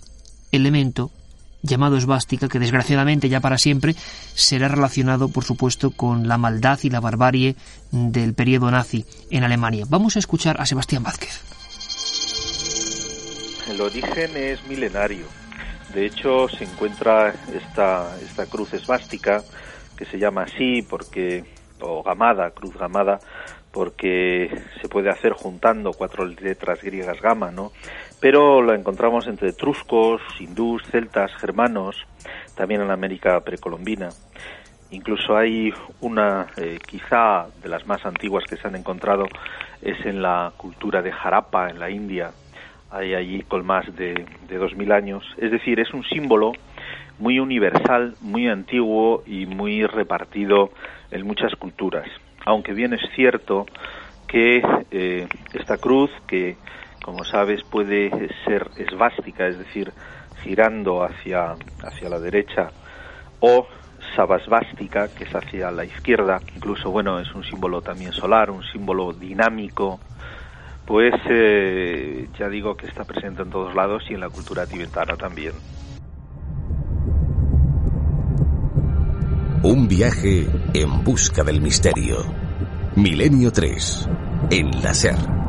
[0.50, 1.12] elemento
[1.62, 3.94] llamado esvástica, que desgraciadamente ya para siempre
[4.34, 7.56] será relacionado, por supuesto, con la maldad y la barbarie
[7.90, 9.86] del periodo nazi en Alemania.
[9.88, 11.40] Vamos a escuchar a Sebastián Vázquez.
[13.68, 15.43] El origen es milenario
[15.94, 19.42] de hecho, se encuentra esta, esta cruz esvástica,
[19.96, 21.44] que se llama así porque,
[21.80, 23.20] o gamada, cruz gamada,
[23.70, 27.72] porque se puede hacer juntando cuatro letras griegas gamma, ¿no?
[28.20, 31.96] Pero la encontramos entre etruscos, hindús, celtas, germanos,
[32.56, 34.08] también en América precolombina.
[34.90, 39.26] Incluso hay una, eh, quizá de las más antiguas que se han encontrado,
[39.82, 42.30] es en la cultura de Harappa, en la India,
[42.94, 45.24] hay allí con más de, de 2.000 años.
[45.36, 46.52] Es decir, es un símbolo
[47.18, 50.70] muy universal, muy antiguo y muy repartido
[51.10, 52.06] en muchas culturas.
[52.46, 53.66] Aunque bien es cierto
[54.28, 56.56] que eh, esta cruz, que
[57.02, 58.10] como sabes puede
[58.44, 59.92] ser esvástica, es decir,
[60.44, 62.70] girando hacia, hacia la derecha,
[63.40, 63.66] o
[64.14, 69.12] sabasvástica, que es hacia la izquierda, incluso bueno, es un símbolo también solar, un símbolo
[69.12, 70.00] dinámico,
[70.86, 75.16] pues eh, ya digo que está presente en todos lados y en la cultura tibetana
[75.16, 75.52] también.
[79.62, 82.18] Un viaje en busca del misterio.
[82.96, 84.08] Milenio 3.
[84.50, 85.43] En la SER.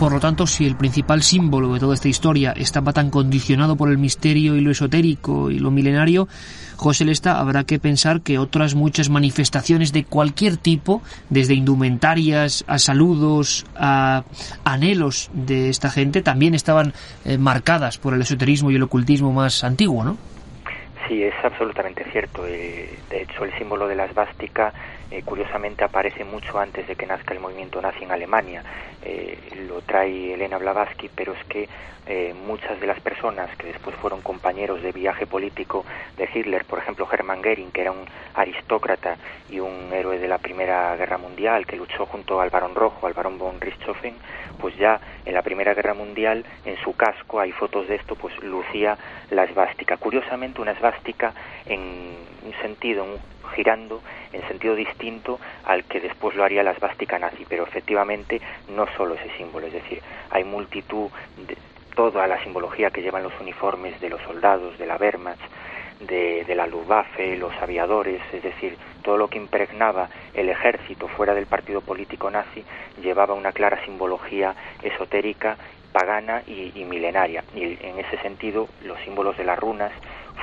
[0.00, 3.90] Por lo tanto, si el principal símbolo de toda esta historia estaba tan condicionado por
[3.90, 6.26] el misterio y lo esotérico y lo milenario,
[6.76, 12.78] José Lesta habrá que pensar que otras muchas manifestaciones de cualquier tipo, desde indumentarias a
[12.78, 14.24] saludos a
[14.64, 16.94] anhelos de esta gente, también estaban
[17.26, 20.16] eh, marcadas por el esoterismo y el ocultismo más antiguo, ¿no?
[21.06, 22.46] Sí, es absolutamente cierto.
[22.46, 24.72] Eh, de hecho, el símbolo de la esvástica
[25.10, 28.62] eh, curiosamente aparece mucho antes de que nazca el movimiento nazi en Alemania.
[29.02, 31.68] Eh, lo trae Elena Blavatsky, pero es que
[32.06, 35.84] eh, muchas de las personas que después fueron compañeros de viaje político
[36.16, 39.16] de Hitler, por ejemplo Hermann Goering, que era un aristócrata
[39.48, 43.12] y un héroe de la Primera Guerra Mundial, que luchó junto al Barón Rojo, al
[43.12, 44.14] Barón von Richthofen,
[44.60, 48.36] pues ya en la Primera Guerra Mundial, en su casco, hay fotos de esto, pues
[48.42, 48.96] lucía
[49.30, 49.96] la esvástica.
[49.96, 51.32] Curiosamente, una esvástica
[51.66, 53.06] en un sentido,
[53.50, 54.00] girando
[54.32, 59.14] en sentido distinto al que después lo haría la esvástica nazi, pero efectivamente no solo
[59.14, 61.10] ese símbolo, es decir, hay multitud
[61.46, 61.56] de
[61.94, 65.40] toda la simbología que llevan los uniformes de los soldados, de la Wehrmacht,
[66.00, 71.46] de, la Luftwaffe, los aviadores, es decir, todo lo que impregnaba el ejército fuera del
[71.46, 72.64] partido político nazi
[73.02, 75.56] llevaba una clara simbología esotérica,
[75.92, 77.44] pagana y milenaria.
[77.54, 79.92] Y en ese sentido, los símbolos de las runas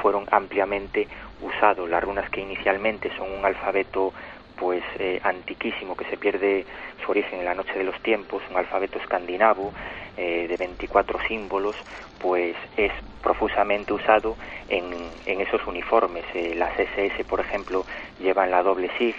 [0.02, 1.08] fueron ampliamente
[1.42, 1.90] usados.
[1.90, 4.14] Las runas que inicialmente son un alfabeto
[4.58, 6.66] pues eh, antiquísimo que se pierde
[7.06, 9.72] su origen en la noche de los tiempos, un alfabeto escandinavo
[10.18, 11.76] eh, de 24 símbolos,
[12.20, 14.36] pues es profusamente usado
[14.68, 14.86] en,
[15.26, 16.26] en esos uniformes.
[16.34, 17.86] Eh, las SS, por ejemplo,
[18.20, 19.16] llevan la doble SIG,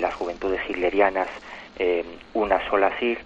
[0.00, 1.28] las juventudes hitlerianas
[2.34, 3.18] una sola SIG,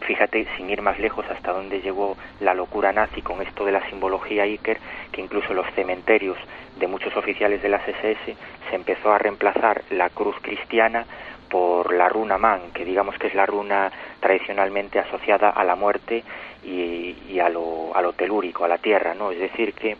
[0.00, 3.88] fíjate, sin ir más lejos, hasta dónde llegó la locura nazi con esto de la
[3.88, 4.78] simbología Iker,
[5.12, 6.38] que incluso los cementerios
[6.78, 8.36] de muchos oficiales de las SS
[8.70, 11.04] se empezó a reemplazar la cruz cristiana
[11.48, 16.22] por la runa Man, que digamos que es la runa tradicionalmente asociada a la muerte
[16.64, 19.30] y, a, lo, a, lo, telúrico, a la tierra, ¿no?
[19.30, 19.96] Es decir, que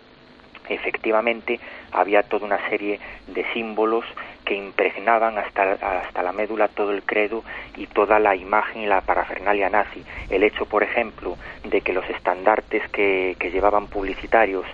[0.68, 1.58] efectivamente
[1.92, 4.04] había toda una serie de símbolos
[4.44, 7.44] que impregnaban hasta, hasta la médula todo el credo
[7.76, 10.02] y toda la imagen y la parafernalia nazi.
[10.30, 14.64] El hecho, por ejemplo, de que los estandartes que, que llevaban publicitarios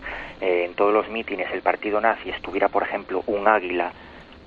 [0.41, 3.93] eh, en todos los mítines el partido nazi estuviera, por ejemplo, un águila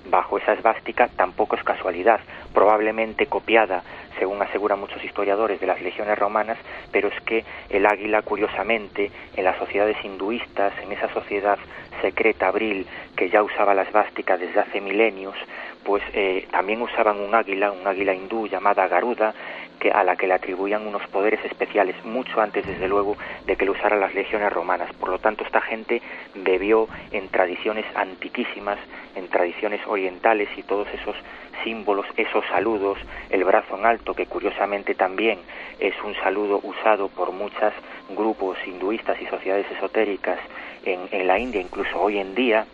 [0.10, 2.20] bajo esa esvástica tampoco es casualidad,
[2.54, 3.84] probablemente copiada
[4.18, 6.58] según aseguran muchos historiadores, de las legiones romanas,
[6.92, 11.58] pero es que el águila, curiosamente, en las sociedades hinduistas, en esa sociedad
[12.02, 15.36] secreta abril que ya usaba la esvástica desde hace milenios,
[15.84, 19.34] pues eh, también usaban un águila, un águila hindú llamada Garuda,
[19.80, 23.66] que, a la que le atribuían unos poderes especiales mucho antes, desde luego, de que
[23.66, 24.92] lo usaran las legiones romanas.
[24.94, 26.02] Por lo tanto, esta gente
[26.36, 28.78] bebió en tradiciones antiquísimas,
[29.16, 31.16] en tradiciones orientales y todos esos
[31.64, 32.98] símbolos, esos saludos,
[33.30, 35.40] el brazo en alto, que curiosamente también
[35.80, 37.74] es un saludo usado por muchos
[38.10, 40.40] grupos hinduistas y sociedades esotéricas
[40.86, 42.66] en, en la India, incluso hoy en día,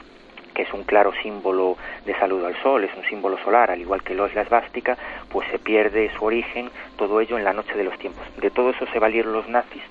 [0.53, 4.03] que es un claro símbolo de saludo al sol, es un símbolo solar, al igual
[4.03, 4.97] que lo es la esvástica,
[5.29, 8.23] pues se pierde su origen, todo ello en la noche de los tiempos.
[8.37, 9.83] De todo eso se valieron los nazis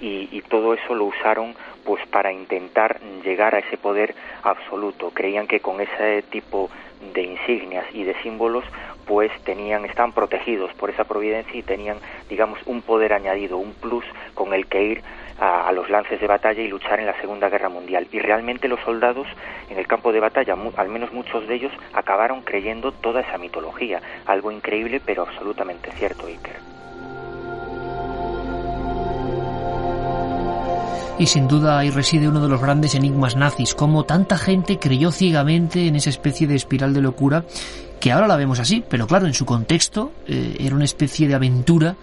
[0.00, 5.10] y, y, todo eso lo usaron pues para intentar llegar a ese poder absoluto.
[5.14, 6.70] Creían que con ese tipo
[7.14, 8.64] de insignias y de símbolos
[9.06, 11.98] pues tenían estaban protegidos por esa providencia y tenían
[12.28, 15.02] digamos un poder añadido, un plus con el que ir
[15.42, 18.06] a, los lances de batalla y luchar en la Segunda Guerra Mundial.
[18.12, 19.26] Y realmente los soldados
[19.68, 23.38] en el campo de batalla, mu al menos muchos de ellos, acabaron creyendo toda esa
[23.38, 24.00] mitología.
[24.26, 26.56] Algo increíble pero absolutamente cierto, Iker.
[31.18, 35.10] Y sin duda ahí reside uno de los grandes enigmas nazis, cómo tanta gente creyó
[35.10, 37.44] ciegamente en esa especie de espiral de locura,
[38.00, 41.34] que ahora la vemos así, pero claro, en su contexto eh, era una especie de
[41.34, 41.96] aventura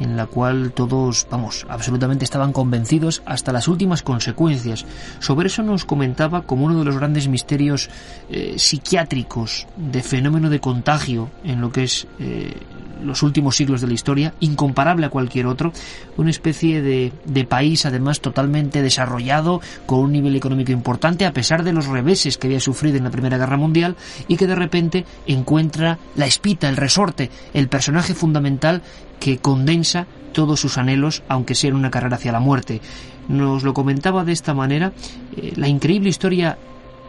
[0.00, 4.84] en la cual todos, vamos, absolutamente estaban convencidos hasta las últimas consecuencias.
[5.20, 7.90] Sobre eso nos comentaba como uno de los grandes misterios
[8.30, 12.54] eh, psiquiátricos de fenómeno de contagio en lo que es eh,
[13.02, 15.72] los últimos siglos de la historia, incomparable a cualquier otro,
[16.16, 21.64] una especie de, de país además totalmente desarrollado, con un nivel económico importante, a pesar
[21.64, 23.96] de los reveses que había sufrido en la Primera Guerra Mundial,
[24.28, 28.82] y que de repente encuentra la espita, el resorte, el personaje fundamental
[29.20, 32.80] que condensa todos sus anhelos, aunque sea en una carrera hacia la muerte.
[33.28, 34.92] Nos lo comentaba de esta manera
[35.36, 36.58] eh, la increíble historia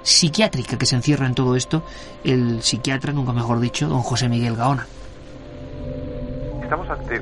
[0.03, 1.83] psiquiátrica que se encierra en todo esto,
[2.23, 4.87] el psiquiatra, nunca mejor dicho, don José Miguel Gaona.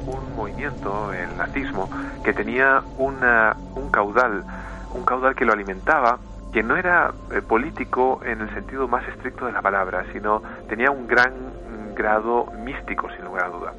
[0.05, 1.89] Un movimiento, el nazismo,
[2.23, 4.43] que tenía una, un caudal,
[4.93, 6.19] un caudal que lo alimentaba,
[6.51, 10.89] que no era eh, político en el sentido más estricto de la palabra, sino tenía
[10.89, 11.33] un gran
[11.95, 13.73] grado místico, sin lugar a duda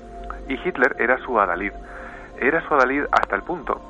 [0.49, 1.73] y Hitler era su adalid.
[2.39, 3.81] Era su adalid hasta el punto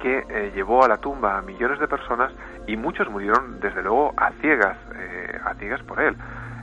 [0.00, 2.32] que eh, llevó a la tumba a millones de personas
[2.66, 6.16] y muchos murieron desde luego a ciegas, eh, a ciegas por él.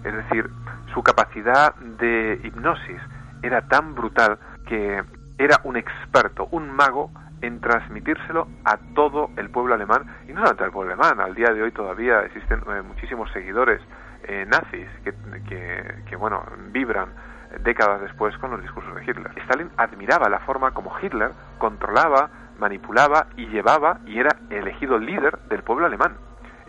[0.04, 0.50] Es decir,
[0.94, 3.00] su capacidad de hipnosis
[3.44, 5.04] era tan brutal que
[5.38, 10.64] era un experto, un mago en transmitírselo a todo el pueblo alemán y no solamente
[10.64, 11.20] al pueblo alemán.
[11.20, 13.82] Al día de hoy todavía existen eh, muchísimos seguidores
[14.24, 15.14] eh, nazis que,
[16.06, 17.10] que, bueno, vibran
[17.64, 19.32] décadas después con los discursos de Hitler.
[19.44, 25.64] Stalin admiraba la forma como Hitler controlaba, manipulaba y llevaba y era elegido líder del
[25.64, 26.16] pueblo alemán.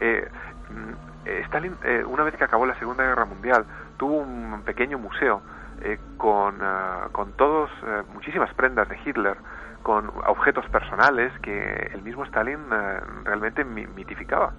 [0.01, 0.29] Eh,
[0.71, 1.75] mm, eh, Stalin,
[2.07, 3.65] una vez que acabó la Segunda Guerra Mundial,
[3.97, 5.43] tuvo un pequeño museo
[5.83, 9.37] eh, con, uh, con todos, uh, muchísimas prendas de Hitler,
[9.83, 14.53] con objetos personales que el mismo Stalin uh, realmente mitificaba.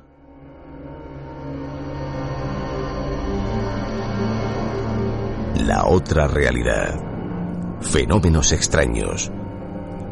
[5.56, 7.00] La otra realidad.
[7.82, 9.32] Fenómenos extraños.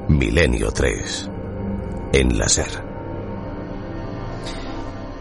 [0.07, 1.31] Milenio 3.
[2.13, 2.87] En la SER.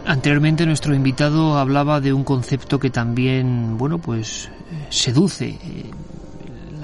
[0.06, 4.50] Anteriormente nuestro invitado hablaba de un concepto que también, bueno, pues
[4.90, 5.58] seduce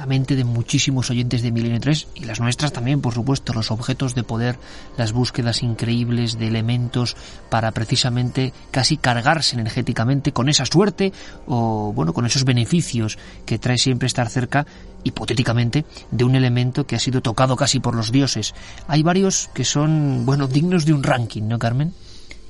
[0.02, 3.70] la mente de muchísimos oyentes de Milenio 3 y las nuestras también, por supuesto, los
[3.70, 4.58] objetos de poder,
[4.96, 7.16] las búsquedas increíbles de elementos
[7.48, 11.12] para precisamente casi cargarse energéticamente con esa suerte
[11.46, 13.16] o, bueno, con esos beneficios
[13.46, 14.66] que trae siempre estar cerca,
[15.04, 18.54] hipotéticamente, de un elemento que ha sido tocado casi por los dioses.
[18.88, 21.94] Hay varios que son, bueno, dignos de un ranking, ¿no, Carmen?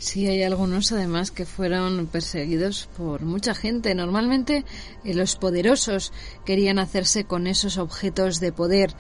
[0.03, 3.95] Sí, hay algunos además que fueron perseguidos por mucha gente.
[3.95, 4.65] Normalmente
[5.05, 6.13] eh, los poderosos
[6.45, 8.97] querían hacerse con esos objetos de poder.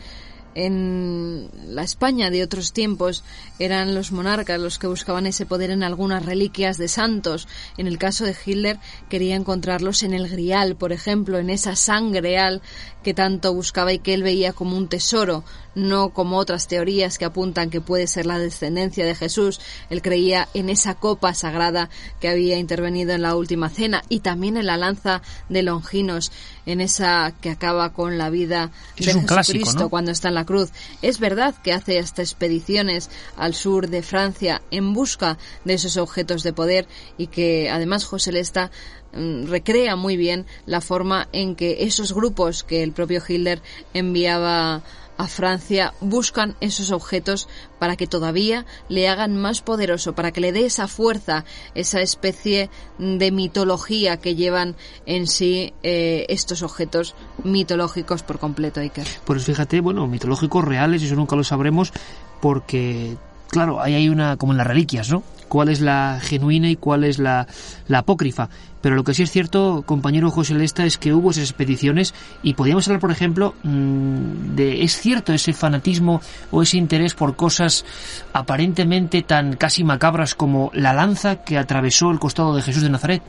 [0.55, 3.25] En la España de otros tiempos
[3.59, 7.49] eran los monarcas los que buscaban ese poder en algunas reliquias de santos.
[7.79, 12.21] En el caso de Hitler quería encontrarlos en el grial, por ejemplo, en esa sangre
[12.21, 12.63] real
[13.03, 15.43] que tanto buscaba y que él veía como un tesoro.
[15.75, 19.61] No como otras teorías que apuntan que puede ser la descendencia de Jesús.
[19.91, 21.91] Él creía en esa copa sagrada
[22.21, 26.33] que había intervenido en la última cena y también en la lanza de Longinos,
[26.67, 30.71] en esa que acaba con la vida de Jesucristo cuando está en la cruz.
[31.01, 36.43] Es verdad que hace hasta expediciones al sur de Francia en busca de esos objetos
[36.43, 36.87] de poder
[37.17, 38.71] y que además José Lesta
[39.13, 43.63] mm, recrea muy bien la forma en que esos grupos que el propio Hitler
[43.95, 44.83] enviaba
[45.23, 47.49] a Francia buscan esos objetos
[47.79, 51.45] para que todavía le hagan más poderoso, para que le dé esa fuerza,
[51.75, 54.75] esa especie de mitología que llevan
[55.07, 57.15] en sí eh, estos objetos
[57.45, 59.07] mitológicos por completo, Iker.
[59.25, 61.93] Pues fíjate, bueno, mitológicos reales, eso nunca lo sabremos
[62.41, 63.17] porque
[63.49, 65.23] claro, ahí hay una, como en las reliquias, ¿no?
[65.49, 67.47] Cuál es la genuina y cuál es la,
[67.87, 68.49] la apócrifa.
[68.83, 72.55] Pero lo que sí es cierto, compañero José Lesta, es que hubo esas expediciones y
[72.55, 76.21] podíamos hablar, por ejemplo, mm, de, ¿es cierto ese fanatismo
[76.51, 77.85] o ese interés por cosas
[78.33, 83.23] aparentemente tan casi macabras como la lanza que atravesó el costado de Jesús de Nazaret?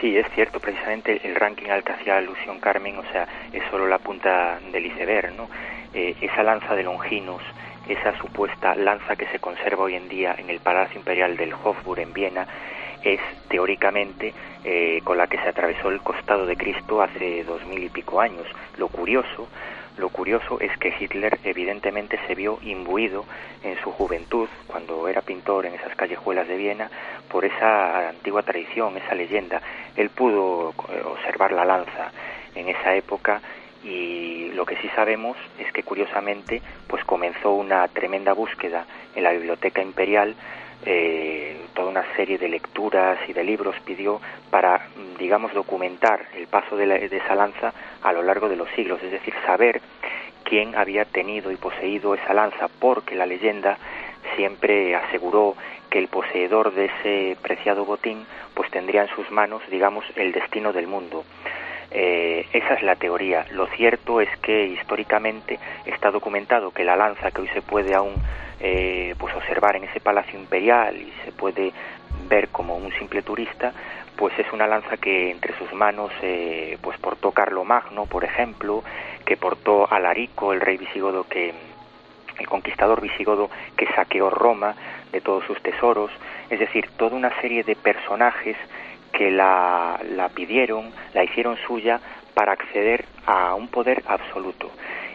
[0.00, 3.86] Sí, es cierto, precisamente el ranking al que hacía alusión Carmen, o sea, es solo
[3.86, 5.50] la punta del iceberg, ¿no?
[5.92, 7.42] Eh, esa lanza de Longinos,
[7.88, 12.00] esa supuesta lanza que se conserva hoy en día en el Palacio Imperial del Hofburg
[12.00, 12.46] en Viena
[13.02, 14.32] es teóricamente
[14.64, 18.20] eh, con la que se atravesó el costado de Cristo hace dos mil y pico
[18.20, 18.46] años.
[18.76, 19.48] Lo curioso,
[19.96, 23.24] lo curioso es que Hitler evidentemente se vio imbuido
[23.62, 26.90] en su juventud, cuando era pintor en esas callejuelas de Viena,
[27.28, 29.60] por esa antigua tradición, esa leyenda.
[29.96, 32.12] Él pudo eh, observar la lanza
[32.54, 33.40] en esa época
[33.82, 38.84] y lo que sí sabemos es que curiosamente pues comenzó una tremenda búsqueda
[39.14, 40.34] en la biblioteca imperial
[40.84, 44.20] eh, toda una serie de lecturas y de libros pidió
[44.50, 47.72] para digamos documentar el paso de, de esa lanza
[48.02, 49.80] a lo largo de los siglos es decir saber
[50.44, 53.78] quién había tenido y poseído esa lanza porque la leyenda
[54.36, 55.54] siempre aseguró
[55.90, 58.24] que el poseedor de ese preciado botín
[58.54, 61.24] pues tendría en sus manos digamos el destino del mundo
[61.90, 63.46] eh, esa es la teoría.
[63.50, 68.14] Lo cierto es que históricamente está documentado que la lanza que hoy se puede aún
[68.60, 71.72] eh, pues observar en ese palacio imperial y se puede
[72.28, 73.72] ver como un simple turista,
[74.16, 77.32] pues es una lanza que entre sus manos eh, pues portó
[77.64, 78.84] Magno, por ejemplo,
[79.24, 81.54] que portó Alarico, el rey visigodo que
[82.38, 84.74] el conquistador visigodo que saqueó Roma
[85.12, 86.10] de todos sus tesoros,
[86.48, 88.56] es decir, toda una serie de personajes
[89.12, 92.00] que la, la pidieron, la hicieron suya
[92.34, 94.70] para acceder a un poder absoluto.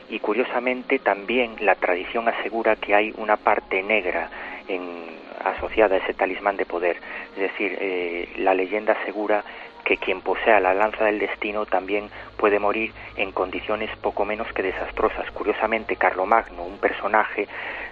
[0.09, 4.29] Y curiosamente también la tradición asegura que hay una parte negra
[4.67, 6.97] en, asociada a ese talismán de poder.
[7.35, 9.43] Es decir, eh, la leyenda asegura
[9.83, 14.63] que quien posea la lanza del destino también puede morir en condiciones poco menos que
[14.63, 15.29] desastrosas.
[15.31, 17.47] Curiosamente, Carlomagno, un personaje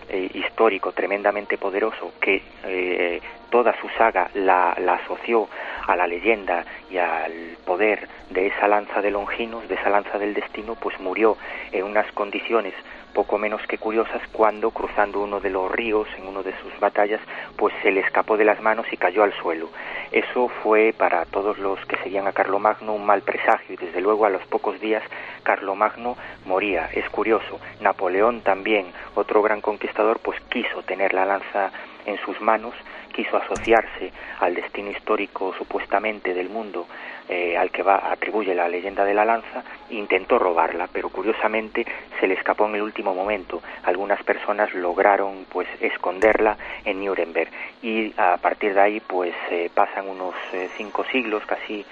[0.10, 3.22] eh, histórico tremendamente poderoso que eh,
[3.54, 5.48] toda su saga la, asoció
[5.86, 10.34] a la leyenda y al poder de esa lanza de Longinos, de esa lanza del
[10.34, 11.38] destino, pues murió
[11.72, 12.74] en unas condiciones
[13.14, 17.22] poco menos que curiosas cuando cruzando uno de los ríos en uno de sus batallas
[17.56, 19.70] pues se le escapó de las manos y cayó al suelo.
[20.12, 24.26] Eso fue para todos los que seguían a Carlomagno un mal presagio y desde luego
[24.26, 25.04] a los pocos días
[25.44, 26.90] Carlomagno moría.
[26.92, 31.72] Es curioso, Napoleón también, otro gran conquistador, pues quiso tener la lanza
[32.06, 32.74] en sus manos
[33.14, 36.88] quiso asociarse al destino histórico supuestamente del mundo
[37.30, 41.86] eh, al que va atribuye la leyenda de la lanza intentó robarla pero curiosamente
[42.20, 47.50] se le escapó en el último momento algunas personas lograron pues esconderla en Nuremberg
[47.82, 51.86] y a partir de ahí pues eh, pasan unos eh, cinco siglos casi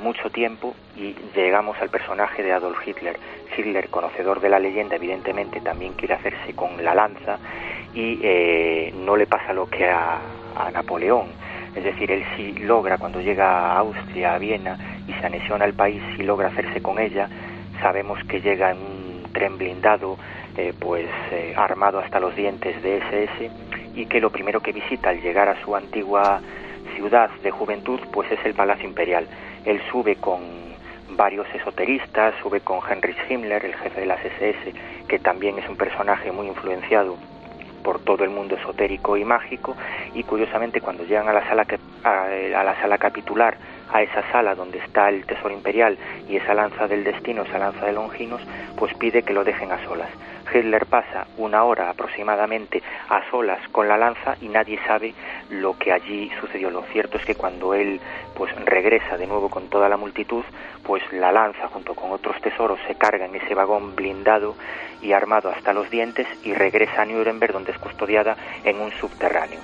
[0.00, 3.18] mucho tiempo y llegamos al personaje de Adolf Hitler.
[3.54, 7.38] Hitler, conocedor de la leyenda, evidentemente también quiere hacerse con la lanza
[7.94, 10.20] y eh, no le pasa lo que a,
[10.72, 11.28] Napoleón.
[11.74, 14.76] Es decir, él sí logra, cuando llega a Austria, a Viena,
[15.06, 17.28] y se anexiona al país, y logra hacerse con ella.
[17.80, 20.18] Sabemos que llega en un tren blindado,
[20.56, 23.50] eh, pues eh, armado hasta los dientes de SS,
[23.94, 26.40] y que lo primero que visita al llegar a su antigua
[26.96, 29.28] ciudad de juventud, pues es el Palacio Imperial.
[29.64, 30.40] Él sube con
[31.10, 34.72] varios esoteristas, sube con Heinrich Himmler, el jefe de las SS,
[35.06, 37.16] que también es un personaje muy influenciado
[37.88, 39.74] por todo el mundo esotérico y mágico
[40.12, 41.66] y curiosamente cuando llegan a la sala
[42.04, 42.28] a,
[42.62, 43.56] la sala capitular
[43.92, 47.86] a esa sala donde está el tesoro imperial y esa lanza del destino, esa lanza
[47.86, 48.42] de Longinos,
[48.76, 50.10] pues pide que lo dejen a solas.
[50.52, 55.14] Hitler pasa una hora aproximadamente a solas con la lanza y nadie sabe
[55.50, 56.70] lo que allí sucedió.
[56.70, 58.00] Lo cierto es que cuando él
[58.34, 60.44] pues regresa de nuevo con toda la multitud,
[60.84, 64.54] pues la lanza junto con otros tesoros se carga en ese vagón blindado
[65.02, 69.60] y armado hasta los dientes y regresa a Nuremberg donde es custodiada en un subterráneo.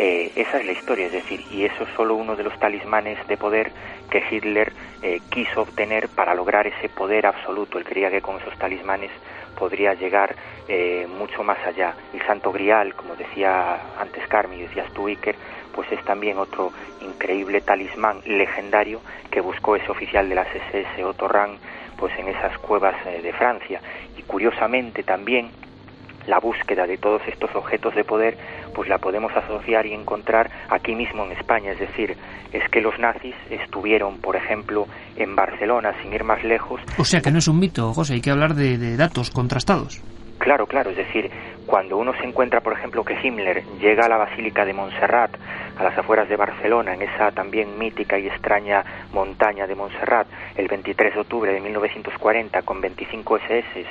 [0.00, 3.18] Eh, esa es la historia, es decir, y eso es solo uno de los talismanes
[3.26, 3.72] de poder
[4.08, 4.72] que Hitler
[5.02, 7.78] eh, quiso obtener para lograr ese poder absoluto.
[7.78, 9.10] Él creía que con esos talismanes
[9.58, 10.36] podría llegar
[10.68, 11.96] eh, mucho más allá.
[12.14, 15.34] El Santo Grial, como decía antes Carmi y decías tú, Iker,
[15.74, 16.70] pues es también otro
[17.00, 19.00] increíble talismán legendario
[19.32, 21.28] que buscó ese oficial de las SS, Otto
[21.96, 23.80] pues en esas cuevas de Francia.
[24.16, 25.50] Y curiosamente también
[26.28, 28.36] la búsqueda de todos estos objetos de poder,
[28.78, 31.72] pues la podemos asociar y encontrar aquí mismo en España.
[31.72, 32.16] Es decir,
[32.52, 36.80] es que los nazis estuvieron, por ejemplo, en Barcelona, sin ir más lejos.
[36.96, 40.00] O sea que no es un mito, José, hay que hablar de, datos contrastados.
[40.38, 41.28] Claro, claro, es decir,
[41.68, 45.30] cuando uno se encuentra, por ejemplo, que Himmler llega a la Basílica de Montserrat,
[45.76, 50.66] a las afueras de Barcelona, en esa también mítica y extraña montaña de Montserrat, el
[50.66, 53.84] 23 de octubre de 1940, con 25 SS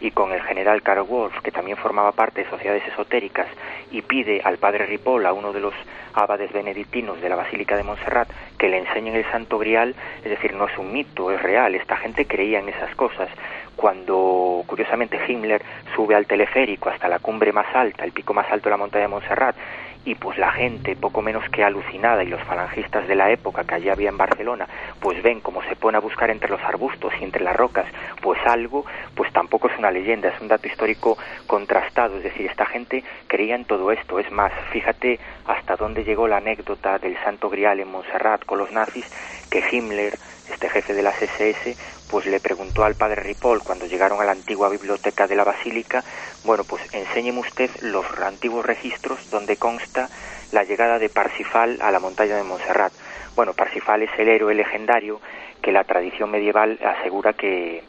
[0.00, 3.48] y con el general Karl Wolf, que también formaba parte de sociedades esotéricas,
[3.90, 5.74] y pide al padre Ripoll, a uno de los
[6.14, 8.28] abades benedictinos de la Basílica de Montserrat,
[8.58, 11.96] que le enseñen el Santo Grial, es decir, no es un mito, es real, esta
[11.96, 13.28] gente creía en esas cosas.
[13.76, 15.62] Cuando, curiosamente, Himmler
[15.96, 19.04] sube al teleférico hasta la cumbre más alta, el pico más alto de la montaña
[19.04, 19.56] de Montserrat,
[20.04, 23.74] y pues la gente poco menos que alucinada y los falangistas de la época que
[23.74, 24.68] allí había en Barcelona
[25.00, 27.86] pues ven cómo se pone a buscar entre los arbustos y entre las rocas
[28.24, 32.64] pues algo pues tampoco es una leyenda es un dato histórico contrastado es decir esta
[32.64, 37.50] gente creía en todo esto es más fíjate hasta dónde llegó la anécdota del Santo
[37.50, 39.04] Grial en Montserrat con los nazis
[39.50, 40.14] que Himmler
[40.50, 41.76] este jefe de las SS,
[42.10, 46.04] pues le preguntó al padre Ripoll cuando llegaron a la antigua biblioteca de la basílica,
[46.44, 50.08] bueno, pues enséñeme usted los antiguos registros donde consta
[50.52, 52.92] la llegada de Parsifal a la montaña de Montserrat.
[53.34, 55.20] Bueno, Parsifal es el héroe legendario
[55.62, 57.82] que la tradición medieval asegura que,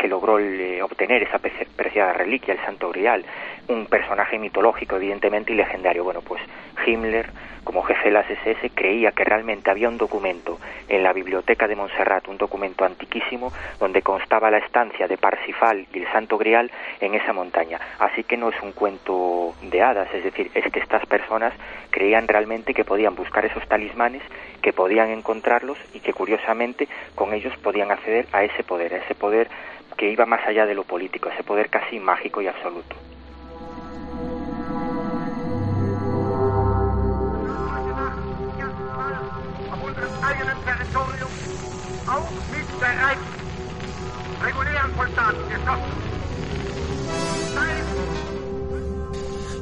[0.00, 3.24] que logró eh, obtener esa preciada reliquia, el Santo Grial,
[3.70, 6.04] un personaje mitológico, evidentemente, y legendario.
[6.04, 6.42] Bueno, pues
[6.84, 7.30] Himmler,
[7.62, 10.58] como jefe de las SS, creía que realmente había un documento
[10.88, 16.00] en la biblioteca de Montserrat, un documento antiquísimo, donde constaba la estancia de Parsifal y
[16.00, 17.78] el Santo Grial en esa montaña.
[18.00, 21.54] Así que no es un cuento de hadas, es decir, es que estas personas
[21.90, 24.22] creían realmente que podían buscar esos talismanes,
[24.62, 29.14] que podían encontrarlos y que curiosamente con ellos podían acceder a ese poder, a ese
[29.14, 29.48] poder
[29.96, 32.96] que iba más allá de lo político, ese poder casi mágico y absoluto.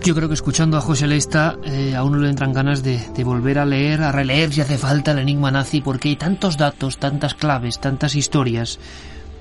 [0.02, 3.24] Yo creo que escuchando a José Lesta eh, a uno le entran ganas de, de,
[3.24, 6.98] volver a leer, a releer si hace falta el enigma nazi, porque hay tantos datos,
[6.98, 8.78] tantas claves, tantas historias.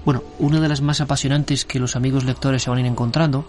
[0.03, 3.45] Bueno, una de las más apasionantes que los amigos lectores se van a ir encontrando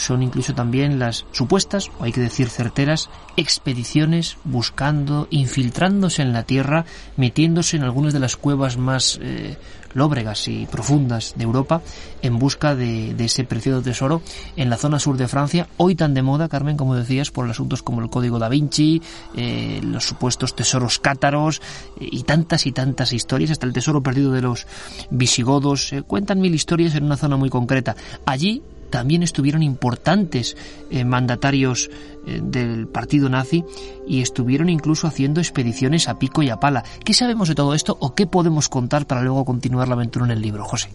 [0.00, 6.44] son incluso también las supuestas, o hay que decir certeras, expediciones buscando, infiltrándose en la
[6.44, 6.84] tierra,
[7.16, 9.56] metiéndose en algunas de las cuevas más eh,
[9.92, 11.82] lóbregas y profundas de Europa
[12.22, 14.22] en busca de, ese precioso tesoro
[14.56, 17.82] en la zona sur de Francia, hoy tan de moda, Carmen, como decías, por asuntos
[17.82, 19.02] como el Código da Vinci,
[19.36, 21.60] eh, los supuestos tesoros cátaros
[22.00, 24.66] eh, y tantas y tantas historias, hasta el tesoro perdido de los
[25.10, 27.96] visigodos, cuentan mil historias en una zona muy concreta.
[28.24, 30.56] Allí también estuvieron importantes
[30.90, 31.90] eh, mandatarios
[32.26, 33.64] eh, del partido nazi
[34.06, 36.82] y estuvieron incluso haciendo expediciones a pico y a pala.
[37.04, 40.32] ¿Qué sabemos de todo esto o qué podemos contar para luego continuar la aventura en
[40.32, 40.90] el libro, José?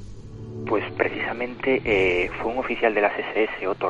[0.68, 3.90] Pues precisamente eh, fue un oficial de las SS, Otto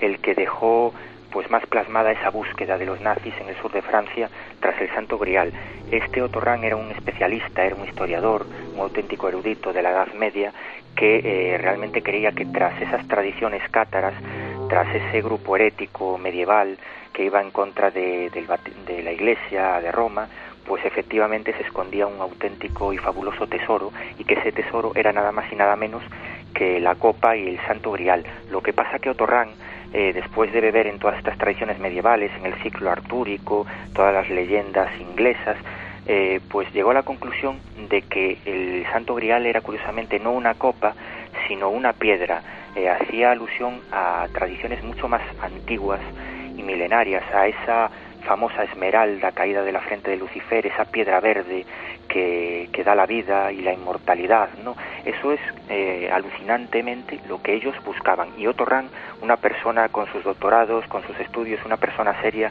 [0.00, 0.94] el que dejó
[1.30, 4.28] pues más plasmada esa búsqueda de los nazis en el sur de Francia
[4.60, 5.52] tras el Santo Grial.
[5.90, 10.12] Este Otto Rahn era un especialista, era un historiador, un auténtico erudito de la Edad
[10.14, 10.52] Media
[10.96, 14.14] que eh, realmente creía que tras esas tradiciones cátaras,
[14.68, 16.78] tras ese grupo herético medieval
[17.12, 20.28] que iba en contra de, de la Iglesia de Roma,
[20.66, 25.32] pues efectivamente se escondía un auténtico y fabuloso tesoro y que ese tesoro era nada
[25.32, 26.02] más y nada menos
[26.54, 28.24] que la copa y el santo grial.
[28.50, 29.48] Lo que pasa que Otorrán,
[29.92, 34.30] eh, después de beber en todas estas tradiciones medievales, en el ciclo artúrico, todas las
[34.30, 35.56] leyendas inglesas,
[36.12, 40.54] eh, pues llegó a la conclusión de que el santo grial era curiosamente no una
[40.54, 40.92] copa,
[41.46, 42.42] sino una piedra.
[42.74, 46.00] Eh, hacía alusión a tradiciones mucho más antiguas
[46.56, 47.92] y milenarias, a esa
[48.26, 51.64] famosa esmeralda caída de la frente de Lucifer, esa piedra verde
[52.08, 54.74] que, que, da la vida y la inmortalidad, ¿no?
[55.04, 58.30] Eso es eh, alucinantemente lo que ellos buscaban.
[58.36, 58.66] Y Otto
[59.22, 62.50] una persona con sus doctorados, con sus estudios, una persona seria,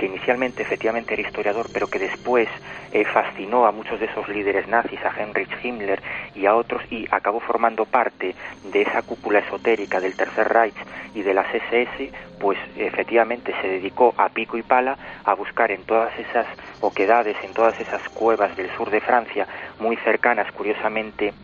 [0.00, 2.48] que inicialmente efectivamente era historiador, pero que después
[2.90, 6.00] eh, fascinó a muchos de esos líderes nazis, a Heinrich Himmler
[6.34, 8.34] y a otros, y acabó formando parte
[8.72, 10.74] de esa cúpula esotérica del Tercer Reich
[11.14, 15.82] y de las SS, pues efectivamente se dedicó a pico y pala a buscar en
[15.82, 16.46] todas esas
[16.80, 19.46] oquedades, en todas esas cuevas del sur de Francia,
[19.80, 21.34] muy cercanas, curiosamente,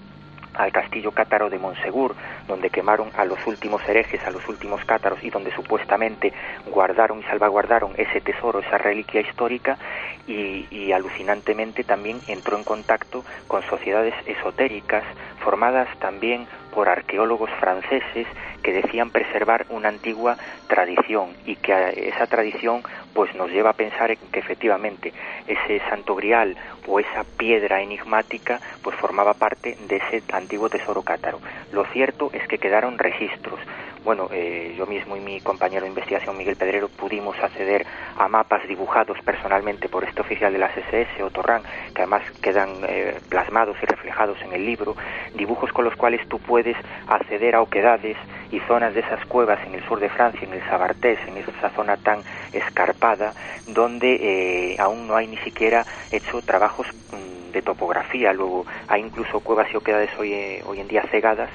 [0.57, 2.14] al castillo cátaro de Monsegur,
[2.48, 6.32] donde quemaron a los últimos herejes, a los últimos cátaros y donde supuestamente
[6.66, 9.78] guardaron y salvaguardaron ese tesoro, esa reliquia histórica
[10.26, 15.04] y, y alucinantemente también entró en contacto con sociedades esotéricas
[15.40, 18.26] formadas también por arqueólogos franceses
[18.66, 20.36] que decían preservar una antigua
[20.66, 22.82] tradición y que esa tradición
[23.14, 25.12] pues nos lleva a pensar en que efectivamente
[25.46, 31.38] ese santo grial o esa piedra enigmática pues formaba parte de ese antiguo tesoro cátaro.
[31.70, 33.60] Lo cierto es que quedaron registros.
[34.06, 37.84] Bueno, eh, yo mismo y mi compañero de investigación Miguel Pedrero pudimos acceder
[38.16, 41.62] a mapas dibujados personalmente por este oficial de las SS, Otto Rahn,
[41.92, 44.94] que además quedan eh, plasmados y reflejados en el libro,
[45.34, 46.76] dibujos con los cuales tú puedes
[47.08, 48.16] acceder a oquedades
[48.61, 51.96] zonas de esas cuevas en el sur de Francia, en el Sabartés, en esa zona
[51.96, 52.20] tan
[52.52, 53.32] escarpada,
[53.66, 58.32] donde eh, aún no hay ni siquiera hecho trabajos mm, de topografía.
[58.32, 61.48] Luego hay incluso cuevas y oquedades hoy, eh, hoy en día cegadas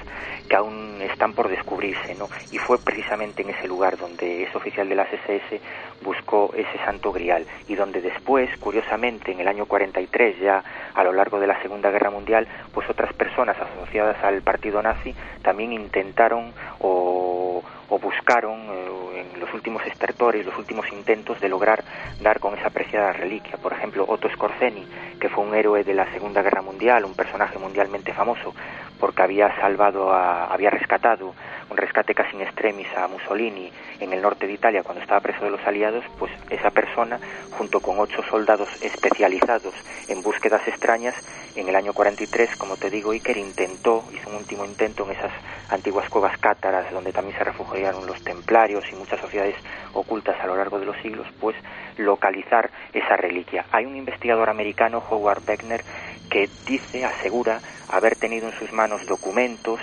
[0.48, 2.28] que aún están por descubrirse, ¿no?
[2.50, 5.60] Y fue precisamente en ese lugar donde ese oficial de las SS
[6.02, 11.12] buscó ese santo grial y donde después, curiosamente, en el año 43, ya a lo
[11.12, 16.52] largo de la Segunda Guerra Mundial, pues otras personas asociadas al partido nazi también intentaron
[16.80, 17.62] o,
[17.92, 21.84] o buscaron eh, en los últimos estertores, los últimos intentos de lograr
[22.22, 23.58] dar con esa preciada reliquia.
[23.58, 24.86] Por ejemplo, Otto Skorzeny,
[25.20, 28.54] que fue un héroe de la Segunda Guerra Mundial, un personaje mundialmente famoso,
[28.98, 31.34] porque había salvado, a, había rescatado
[31.68, 35.44] un rescate casi in extremis a Mussolini en el norte de Italia cuando estaba preso
[35.44, 37.18] de los aliados, pues esa persona,
[37.50, 39.74] junto con ocho soldados especializados
[40.08, 41.14] en búsquedas extrañas,
[41.56, 45.32] en el año 43, como te digo, Iker intentó, hizo un último intento en esas
[45.70, 47.44] antiguas cuevas cátaras donde también se
[47.90, 49.56] los templarios y muchas sociedades
[49.92, 51.56] ocultas a lo largo de los siglos, pues
[51.96, 53.64] localizar esa reliquia.
[53.72, 55.82] Hay un investigador americano, Howard Beckner,
[56.30, 59.80] que dice, asegura, haber tenido en sus manos documentos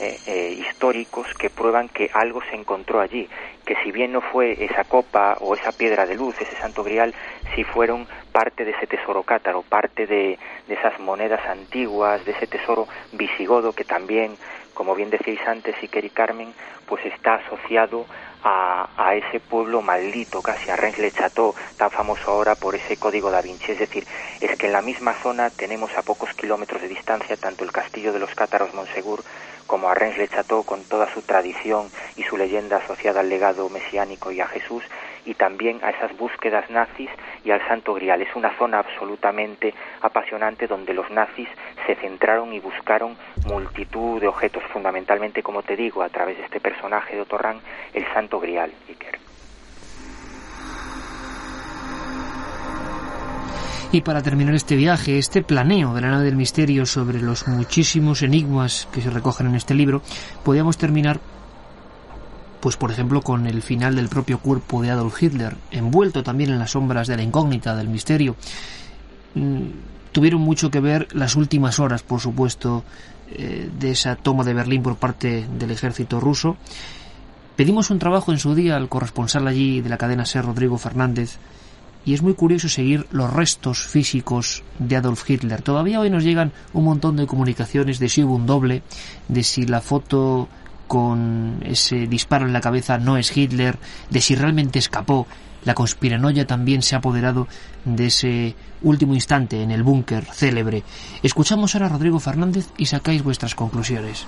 [0.00, 3.28] eh, eh, históricos que prueban que algo se encontró allí,
[3.64, 7.14] que si bien no fue esa copa o esa piedra de luz, ese santo grial,
[7.54, 12.48] sí fueron parte de ese tesoro cátaro, parte de, de esas monedas antiguas, de ese
[12.48, 14.36] tesoro visigodo que también,
[14.74, 16.52] como bien decíais antes, Iker y Carmen,
[16.86, 18.06] pues está asociado
[18.42, 22.96] a, a, ese pueblo maldito, casi a Rennes le Chateau, tan famoso ahora por ese
[22.96, 23.72] código da Vinci.
[23.72, 24.06] Es decir,
[24.40, 28.12] es que en la misma zona tenemos a pocos kilómetros de distancia tanto el castillo
[28.12, 29.22] de los cátaros Monsegur
[29.66, 33.68] como a Rennes le Chateau con toda su tradición y su leyenda asociada al legado
[33.68, 34.84] mesiánico y a Jesús,
[35.24, 37.10] y también a esas búsquedas nazis
[37.44, 38.22] y al Santo Grial.
[38.22, 41.48] Es una zona absolutamente apasionante donde los nazis
[41.86, 43.16] se centraron y buscaron
[43.46, 47.60] multitud de objetos, fundamentalmente, como te digo, a través de este personaje de Otorrán,
[47.94, 49.18] el Santo Grial, Iker.
[53.92, 58.22] Y para terminar este viaje, este planeo de la nave del misterio sobre los muchísimos
[58.22, 60.00] enigmas que se recogen en este libro,
[60.42, 61.20] podíamos terminar
[62.62, 66.60] pues por ejemplo con el final del propio cuerpo de Adolf Hitler, envuelto también en
[66.60, 68.36] las sombras de la incógnita, del misterio.
[69.34, 69.64] Mm,
[70.12, 72.84] tuvieron mucho que ver las últimas horas, por supuesto,
[73.32, 76.56] eh, de esa toma de Berlín por parte del ejército ruso.
[77.56, 81.38] Pedimos un trabajo en su día al corresponsal allí de la cadena SER, Rodrigo Fernández,
[82.04, 85.62] y es muy curioso seguir los restos físicos de Adolf Hitler.
[85.62, 88.82] Todavía hoy nos llegan un montón de comunicaciones de si hubo un doble,
[89.26, 90.48] de si la foto
[90.92, 93.76] con ese disparo en la cabeza no es Hitler,
[94.10, 95.26] de si realmente escapó.
[95.64, 97.48] La conspiranoia también se ha apoderado
[97.86, 100.82] de ese último instante en el búnker célebre.
[101.22, 104.26] Escuchamos ahora a Rodrigo Fernández y sacáis vuestras conclusiones.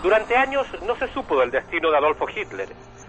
[0.00, 2.68] Durante años no se supo del destino de Adolfo Hitler,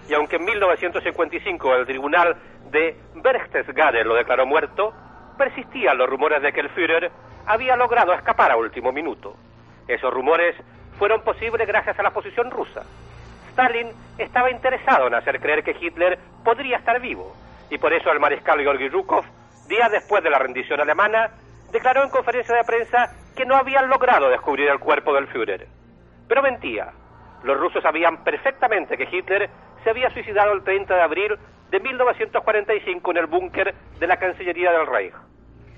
[0.10, 2.36] y aunque en 1955 el tribunal
[2.72, 4.92] de Berchtesgaden lo declaró muerto,
[5.38, 7.12] persistían los rumores de que el Führer
[7.46, 9.36] había logrado escapar a último minuto.
[9.88, 10.56] Esos rumores
[10.98, 12.84] fueron posibles gracias a la posición rusa.
[13.50, 17.36] Stalin estaba interesado en hacer creer que Hitler podría estar vivo,
[17.70, 19.24] y por eso el mariscal Georgi Zhukov,
[19.68, 21.32] días después de la rendición alemana,
[21.72, 25.68] declaró en conferencia de prensa que no habían logrado descubrir el cuerpo del Führer.
[26.28, 26.91] Pero mentía.
[27.43, 29.50] Los rusos sabían perfectamente que Hitler
[29.84, 31.38] se había suicidado el 30 de abril
[31.70, 35.14] de 1945 en el búnker de la Cancillería del Reich.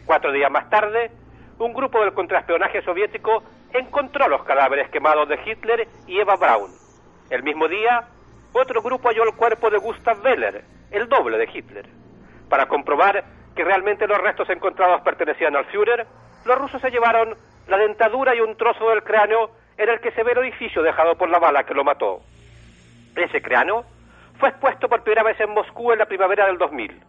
[0.05, 1.11] Cuatro días más tarde,
[1.59, 3.43] un grupo del contraespionaje soviético
[3.74, 6.72] encontró los cadáveres quemados de Hitler y Eva Braun.
[7.30, 8.07] El mismo día,
[8.53, 11.86] otro grupo halló el cuerpo de Gustav Weller, el doble de Hitler.
[12.49, 13.24] Para comprobar
[13.55, 16.05] que realmente los restos encontrados pertenecían al Führer,
[16.45, 17.36] los rusos se llevaron
[17.68, 21.18] la dentadura y un trozo del cráneo en el que se ve el orificio dejado
[21.18, 22.22] por la bala que lo mató.
[23.15, 23.84] Ese cráneo
[24.39, 27.03] fue expuesto por primera vez en Moscú en la primavera del 2000.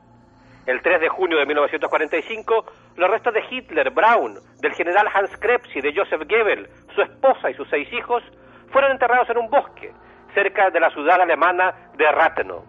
[0.69, 2.67] El 3 de junio de 1945,
[2.97, 7.49] los restos de Hitler, Braun, del general Hans Krebs y de Joseph Goebbels, su esposa
[7.49, 8.23] y sus seis hijos,
[8.71, 9.95] fueron enterrados en un bosque
[10.35, 12.63] cerca de la ciudad alemana de Rathenow.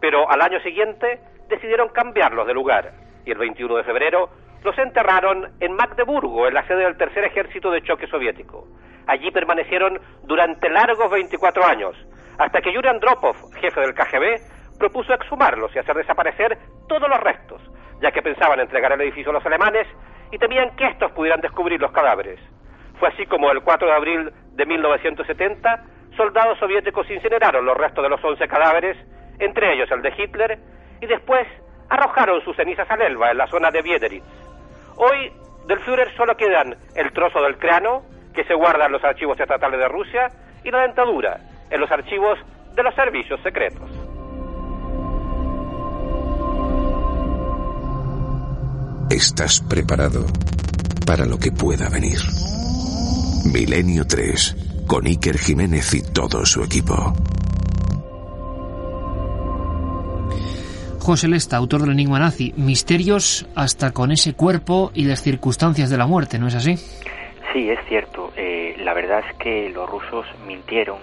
[0.00, 2.90] Pero al año siguiente decidieron cambiarlos de lugar
[3.24, 4.28] y el 21 de febrero
[4.64, 8.66] los enterraron en Magdeburgo, en la sede del Tercer Ejército de Choque Soviético.
[9.06, 11.94] Allí permanecieron durante largos 24 años,
[12.38, 14.40] hasta que Yuri Andropov, jefe del KGB,
[14.82, 16.58] propuso exhumarlos y hacer desaparecer
[16.88, 17.62] todos los restos,
[18.00, 19.86] ya que pensaban entregar el edificio a los alemanes
[20.32, 22.40] y temían que estos pudieran descubrir los cadáveres.
[22.98, 25.84] Fue así como el 4 de abril de 1970,
[26.16, 28.96] soldados soviéticos incineraron los restos de los 11 cadáveres,
[29.38, 30.58] entre ellos el de Hitler,
[31.00, 31.46] y después
[31.88, 34.24] arrojaron sus cenizas al Elba, en la zona de Biederitz.
[34.96, 35.32] Hoy
[35.68, 38.02] del Führer solo quedan el trozo del cráneo,
[38.34, 40.26] que se guarda en los archivos estatales de Rusia,
[40.64, 41.38] y la dentadura,
[41.70, 42.36] en los archivos
[42.74, 44.01] de los servicios secretos.
[49.12, 50.24] ¿Estás preparado
[51.06, 52.16] para lo que pueda venir?
[53.52, 57.12] Milenio 3, con Iker Jiménez y todo su equipo.
[60.98, 65.98] José Lesta, autor del Enigma Nazi, misterios hasta con ese cuerpo y las circunstancias de
[65.98, 66.76] la muerte, ¿no es así?
[67.52, 68.32] Sí, es cierto.
[68.34, 71.00] Eh, la verdad es que los rusos mintieron,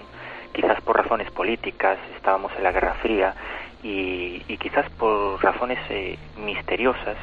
[0.52, 3.36] quizás por razones políticas, estábamos en la Guerra Fría,
[3.84, 7.16] y, quizás por razones eh, misteriosas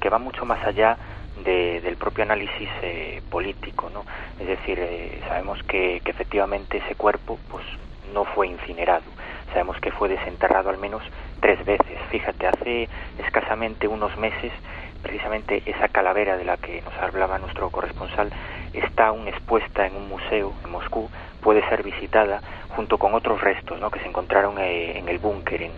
[0.00, 0.96] que van mucho más allá
[1.44, 4.04] del propio análisis eh, político, ¿no?
[4.38, 4.78] Es decir,
[5.26, 7.64] sabemos que, que efectivamente ese cuerpo pues
[8.12, 9.02] no fue incinerado
[9.54, 11.02] sabemos que fue desenterrado al menos
[11.40, 11.98] tres veces.
[12.10, 12.88] Fíjate, hace
[13.18, 14.52] escasamente unos meses,
[15.00, 18.30] precisamente esa calavera de la que nos hablaba nuestro corresponsal
[18.72, 21.08] está aún expuesta en un museo en Moscú,
[21.40, 23.90] puede ser visitada junto con otros restos ¿no?
[23.90, 25.72] que se encontraron eh, en el búnker, en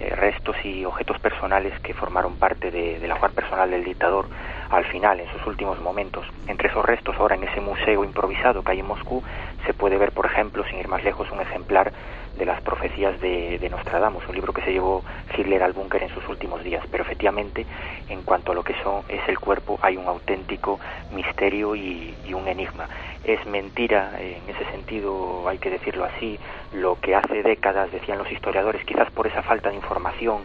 [0.00, 4.28] eh, restos y objetos personales que formaron parte de, de la jugar personal del dictador
[4.70, 6.26] al final, en sus últimos momentos.
[6.46, 9.22] Entre esos restos, ahora en ese museo improvisado que hay en Moscú,
[9.66, 11.92] se puede ver, por ejemplo, sin ir más lejos, un ejemplar
[12.36, 15.04] de las profecías de, de Nostradamus, un libro que se llevó
[15.36, 16.84] Hitler al búnker en sus últimos días.
[16.90, 17.64] Pero efectivamente,
[18.08, 20.80] en cuanto a lo que son, es el cuerpo, hay un auténtico
[21.12, 22.88] misterio y, un enigma.
[23.22, 26.38] Es mentira, en ese sentido, hay que decirlo así,
[26.72, 30.42] lo que hace décadas decían los historiadores, quizás por esa falta de información,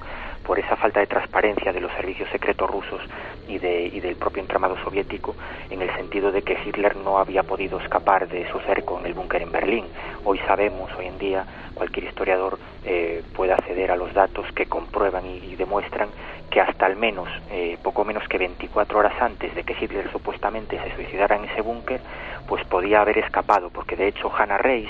[0.49, 2.99] por esa falta de transparencia de los servicios secretos rusos
[3.47, 5.35] y, de, y del propio entramado soviético,
[5.69, 9.13] en el sentido de que Hitler no había podido escapar de su cerco en el
[9.13, 9.85] búnker en Berlín.
[10.23, 11.45] Hoy sabemos, hoy en día,
[11.75, 16.09] cualquier historiador eh, puede acceder a los datos que comprueban y, demuestran
[16.49, 20.81] que hasta al menos, eh, poco menos que 24 horas antes de que Hitler supuestamente
[20.81, 22.01] se suicidara en ese búnker,
[22.47, 24.89] pues podía haber escapado, porque de hecho Hannah Reis,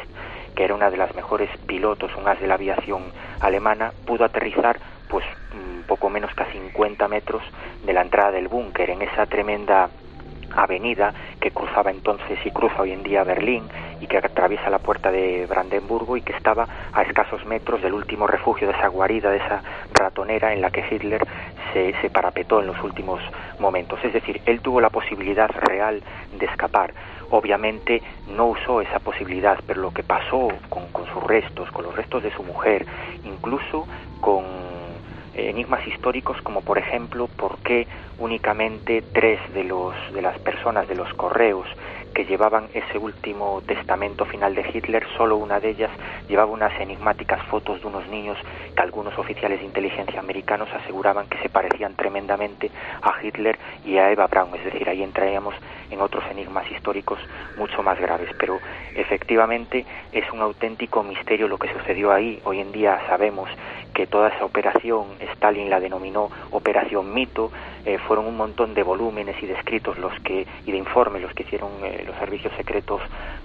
[0.55, 3.03] que era una de las mejores pilotos, un as de la aviación
[3.41, 4.79] alemana, pudo aterrizar
[5.09, 7.43] pues mm, poco menos que a 50 metros
[7.85, 9.89] de la entrada del búnker, en esa tremenda
[10.55, 13.63] avenida que cruzaba entonces y cruza hoy en día Berlín
[14.01, 18.27] y que atraviesa la puerta de Brandenburgo y que estaba a escasos metros del último
[18.27, 19.61] refugio de esa guarida, de esa
[19.93, 21.25] ratonera en la que Hitler
[21.73, 23.21] se, se parapetó en los últimos
[23.59, 23.99] momentos.
[24.03, 26.01] Es decir, él tuvo la posibilidad real
[26.37, 26.93] de escapar.
[27.29, 28.01] Obviamente
[28.35, 32.23] no usó esa posibilidad, pero lo que pasó con, con sus restos, con los restos
[32.23, 32.85] de su mujer,
[33.23, 33.85] incluso
[34.21, 34.78] con
[35.47, 37.87] enigmas históricos como por ejemplo por qué
[38.17, 41.67] únicamente tres de los de las personas de los correos
[42.13, 45.91] que llevaban ese último testamento final de Hitler, solo una de ellas
[46.27, 48.37] llevaba unas enigmáticas fotos de unos niños
[48.75, 52.71] que algunos oficiales de inteligencia americanos aseguraban que se parecían tremendamente
[53.01, 55.55] a Hitler y a Eva Braun, es decir, ahí entraríamos
[55.91, 57.19] en otros enigmas históricos
[57.57, 58.59] mucho más graves, pero
[58.95, 62.41] efectivamente es un auténtico misterio lo que sucedió ahí.
[62.43, 63.49] Hoy en día sabemos
[63.99, 67.51] que toda esa operación, Stalin la denominó Operación Mito,
[67.85, 71.33] eh, fueron un montón de volúmenes y de escritos los que, y de informes los
[71.33, 73.01] que hicieron eh, los servicios secretos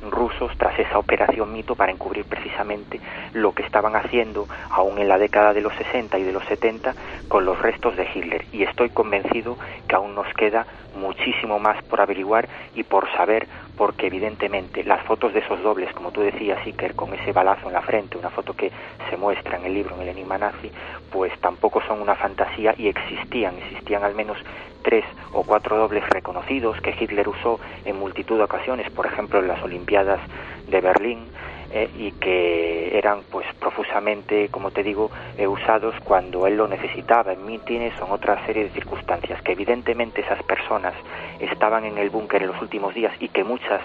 [0.08, 3.00] rusos tras esa Operación Mito para encubrir precisamente
[3.32, 6.94] lo que estaban haciendo aún en la década de los 60 y de los 70
[7.26, 8.44] con los restos de Hitler.
[8.52, 9.56] Y estoy convencido
[9.88, 10.66] que aún nos queda
[10.96, 16.12] muchísimo más por averiguar y por saber, porque evidentemente las fotos de esos dobles, como
[16.12, 18.70] tú decías, Iker, con ese balazo en la frente, una foto que
[19.10, 20.70] se muestra en el libro, en el enigma nazi,
[21.10, 24.38] pues tampoco son una fantasía y existían, existían al menos
[24.82, 29.48] tres o cuatro dobles reconocidos que Hitler usó en multitud de ocasiones, por ejemplo en
[29.48, 30.20] las Olimpiadas
[30.68, 31.26] de Berlín,
[31.76, 37.32] eh, y que eran pues profusamente, como te digo, eh, usados cuando él lo necesitaba
[37.32, 40.94] en mítines o en otra serie de circunstancias, que evidentemente esas personas
[41.40, 43.80] estaban en el búnker en los últimos días y que muchas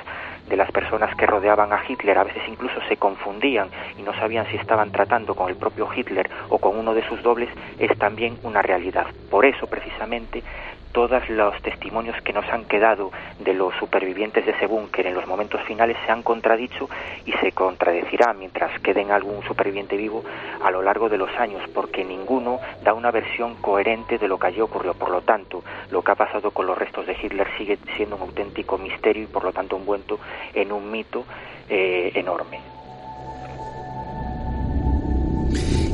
[0.48, 4.46] de las personas que rodeaban a Hitler a veces incluso se confundían y no sabían
[4.52, 8.38] si estaban tratando con el propio Hitler o con uno de sus dobles, es también
[8.44, 9.08] una realidad.
[9.32, 10.44] Por eso, precisamente,
[10.92, 15.28] todos los testimonios que nos han quedado de los supervivientes de ese búnker en los
[15.28, 16.90] momentos finales se han contradicho
[17.26, 20.24] y se contradecirá mientras queden algún superviviente vivo
[20.64, 24.48] a lo largo de los años, porque ninguno da una versión coherente de lo que
[24.48, 24.94] allí ocurrió.
[24.94, 28.24] Por lo tanto, lo que ha pasado con los restos de Hitler sigue siendo un
[28.24, 30.20] auténtico misterio y por lo tanto envuelto
[30.54, 31.26] en un mito
[31.70, 32.60] eh, enorme.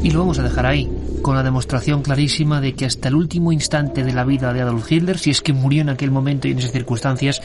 [0.04, 0.90] Y lo vamos a dejar ahí
[1.22, 4.92] con la demostración clarísima de que hasta el último instante de la vida de Adolf
[4.92, 7.42] Hitler, si es que murió en aquel momento y en esas circunstancias,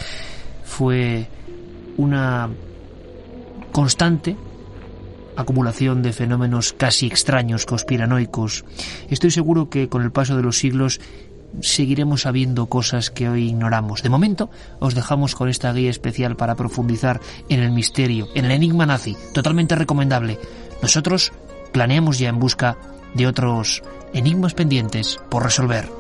[0.65, 1.27] fue
[1.97, 2.51] una
[3.73, 4.37] constante
[5.37, 8.65] acumulación de fenómenos casi extraños, conspiranoicos.
[9.09, 11.01] Estoy seguro que con el paso de los siglos
[11.63, 14.03] seguiremos sabiendo cosas que hoy ignoramos.
[14.03, 18.53] De momento, os dejamos con esta guía especial para profundizar en el misterio, en el
[18.53, 20.39] enigma nazi, totalmente recomendable.
[20.83, 21.33] Nosotros
[21.73, 22.77] planeamos ya en busca
[23.15, 25.91] de otros enigmas pendientes por resolver.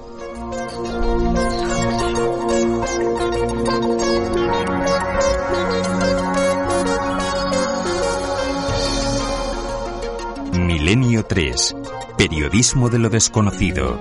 [10.52, 11.76] Milenio 3.
[12.16, 14.00] Periodismo de lo desconocido.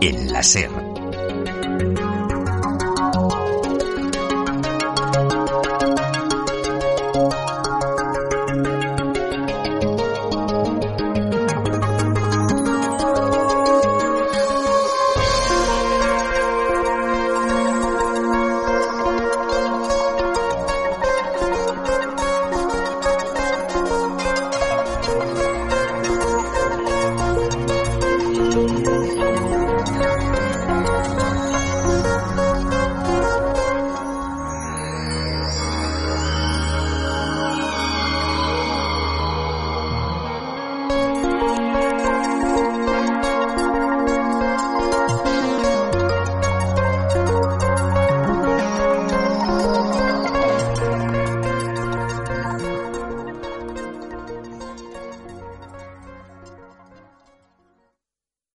[0.00, 0.91] En la SER.